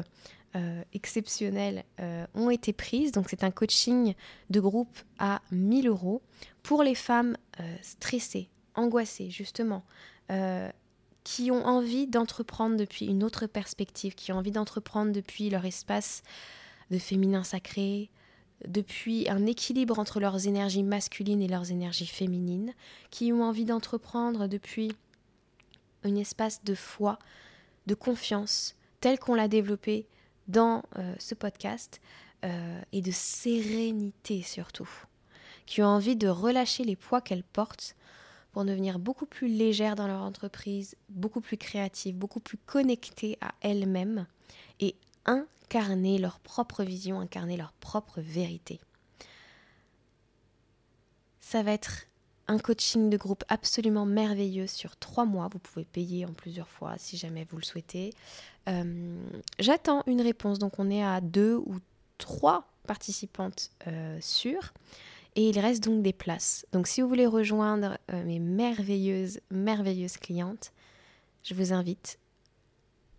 euh, 0.55 0.83
exceptionnel 0.93 1.85
ont 2.33 2.49
été 2.49 2.73
prises. 2.73 3.13
Donc 3.13 3.27
c'est 3.29 3.43
un 3.43 3.51
coaching 3.51 4.13
de 4.49 4.59
groupe 4.59 4.97
à 5.19 5.41
1000 5.51 5.87
euros 5.87 6.21
pour 6.63 6.83
les 6.83 6.95
femmes 6.95 7.37
stressées, 7.81 8.49
angoissés, 8.75 9.29
justement, 9.29 9.83
euh, 10.31 10.69
qui 11.23 11.51
ont 11.51 11.63
envie 11.67 12.07
d'entreprendre 12.07 12.77
depuis 12.77 13.05
une 13.05 13.23
autre 13.23 13.45
perspective, 13.45 14.15
qui 14.15 14.31
ont 14.31 14.37
envie 14.37 14.51
d'entreprendre 14.51 15.11
depuis 15.11 15.51
leur 15.51 15.65
espace 15.65 16.23
de 16.89 16.97
féminin 16.97 17.43
sacré, 17.43 18.09
depuis 18.67 19.29
un 19.29 19.45
équilibre 19.45 19.99
entre 19.99 20.19
leurs 20.19 20.47
énergies 20.47 20.83
masculines 20.83 21.41
et 21.41 21.47
leurs 21.47 21.71
énergies 21.71 22.07
féminines, 22.07 22.73
qui 23.09 23.31
ont 23.31 23.43
envie 23.43 23.65
d'entreprendre 23.65 24.47
depuis 24.47 24.91
un 26.03 26.15
espace 26.15 26.63
de 26.63 26.75
foi, 26.75 27.19
de 27.87 27.95
confiance, 27.95 28.75
tel 28.99 29.19
qu'on 29.19 29.35
l'a 29.35 29.47
développé 29.47 30.07
dans 30.47 30.83
euh, 30.97 31.13
ce 31.19 31.35
podcast, 31.35 32.01
euh, 32.43 32.81
et 32.91 33.01
de 33.01 33.11
sérénité 33.11 34.41
surtout, 34.41 34.89
qui 35.67 35.83
ont 35.83 35.87
envie 35.87 36.15
de 36.15 36.27
relâcher 36.27 36.83
les 36.83 36.95
poids 36.95 37.21
qu'elles 37.21 37.43
portent 37.43 37.95
pour 38.51 38.65
devenir 38.65 38.97
beaucoup 38.97 39.27
plus 39.27 39.47
légères 39.47 39.95
dans 39.95 40.07
leur 40.07 40.21
entreprise, 40.21 40.95
beaucoup 41.09 41.39
plus 41.39 41.57
créatives, 41.57 42.15
beaucoup 42.15 42.39
plus 42.39 42.57
connectées 42.57 43.37
à 43.41 43.53
elles-mêmes 43.61 44.25
et 44.79 44.95
incarner 45.25 46.17
leur 46.17 46.39
propre 46.39 46.83
vision, 46.83 47.19
incarner 47.19 47.57
leur 47.57 47.73
propre 47.73 48.21
vérité. 48.21 48.79
Ça 51.39 51.63
va 51.63 51.71
être 51.71 52.07
un 52.47 52.57
coaching 52.57 53.09
de 53.09 53.17
groupe 53.17 53.43
absolument 53.47 54.05
merveilleux 54.05 54.67
sur 54.67 54.97
trois 54.97 55.25
mois. 55.25 55.47
Vous 55.51 55.59
pouvez 55.59 55.85
payer 55.85 56.25
en 56.25 56.33
plusieurs 56.33 56.69
fois 56.69 56.95
si 56.97 57.17
jamais 57.17 57.45
vous 57.49 57.57
le 57.57 57.63
souhaitez. 57.63 58.13
Euh, 58.67 59.15
j'attends 59.59 60.03
une 60.07 60.21
réponse, 60.21 60.59
donc 60.59 60.79
on 60.79 60.89
est 60.89 61.03
à 61.03 61.21
deux 61.21 61.55
ou 61.55 61.75
trois 62.17 62.69
participantes 62.87 63.71
euh, 63.87 64.17
sûres. 64.21 64.73
Et 65.35 65.49
il 65.49 65.59
reste 65.59 65.83
donc 65.83 66.01
des 66.03 66.11
places. 66.11 66.65
Donc 66.73 66.87
si 66.87 67.01
vous 67.01 67.07
voulez 67.07 67.25
rejoindre 67.25 67.97
euh, 68.11 68.23
mes 68.25 68.39
merveilleuses, 68.39 69.39
merveilleuses 69.49 70.17
clientes, 70.17 70.73
je 71.43 71.53
vous 71.53 71.71
invite 71.71 72.19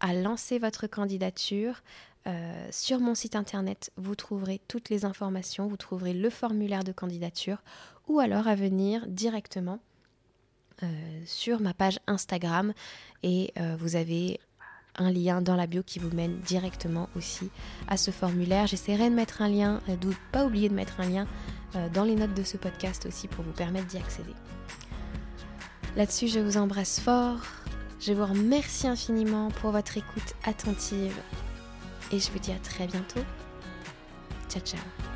à 0.02 0.12
lancer 0.12 0.58
votre 0.58 0.86
candidature. 0.86 1.82
Euh, 2.26 2.68
sur 2.70 3.00
mon 3.00 3.14
site 3.14 3.34
internet, 3.34 3.90
vous 3.96 4.14
trouverez 4.14 4.60
toutes 4.68 4.90
les 4.90 5.06
informations, 5.06 5.66
vous 5.66 5.78
trouverez 5.78 6.12
le 6.12 6.28
formulaire 6.28 6.84
de 6.84 6.92
candidature 6.92 7.62
ou 8.06 8.20
alors 8.20 8.46
à 8.46 8.54
venir 8.54 9.06
directement 9.06 9.80
euh, 10.82 10.86
sur 11.24 11.60
ma 11.60 11.72
page 11.72 11.98
Instagram 12.06 12.74
et 13.22 13.54
vous 13.78 13.96
avez 13.96 14.38
un 14.96 15.10
lien 15.10 15.40
dans 15.40 15.56
la 15.56 15.66
bio 15.66 15.82
qui 15.82 15.98
vous 15.98 16.14
mène 16.14 16.38
directement 16.40 17.08
aussi 17.16 17.50
à 17.88 17.96
ce 17.96 18.10
formulaire. 18.10 18.66
J'essaierai 18.66 19.10
de 19.10 19.14
mettre 19.14 19.42
un 19.42 19.48
lien, 19.48 19.80
euh, 19.88 19.96
de 19.96 20.12
pas 20.30 20.44
oublier 20.44 20.68
de 20.68 20.74
mettre 20.74 21.00
un 21.00 21.08
lien 21.08 21.26
euh, 21.74 21.88
dans 21.88 22.04
les 22.04 22.14
notes 22.14 22.34
de 22.34 22.42
ce 22.42 22.56
podcast 22.56 23.06
aussi 23.06 23.28
pour 23.28 23.44
vous 23.44 23.52
permettre 23.52 23.86
d'y 23.86 23.98
accéder. 23.98 24.34
Là-dessus, 25.96 26.28
je 26.28 26.40
vous 26.40 26.56
embrasse 26.56 27.00
fort. 27.00 27.40
Je 28.04 28.12
vous 28.12 28.26
remercie 28.26 28.88
infiniment 28.88 29.48
pour 29.60 29.70
votre 29.70 29.96
écoute 29.96 30.34
attentive 30.44 31.16
et 32.10 32.18
je 32.18 32.32
vous 32.32 32.40
dis 32.40 32.50
à 32.50 32.58
très 32.58 32.88
bientôt. 32.88 33.20
Ciao 34.48 34.60
ciao 34.60 35.11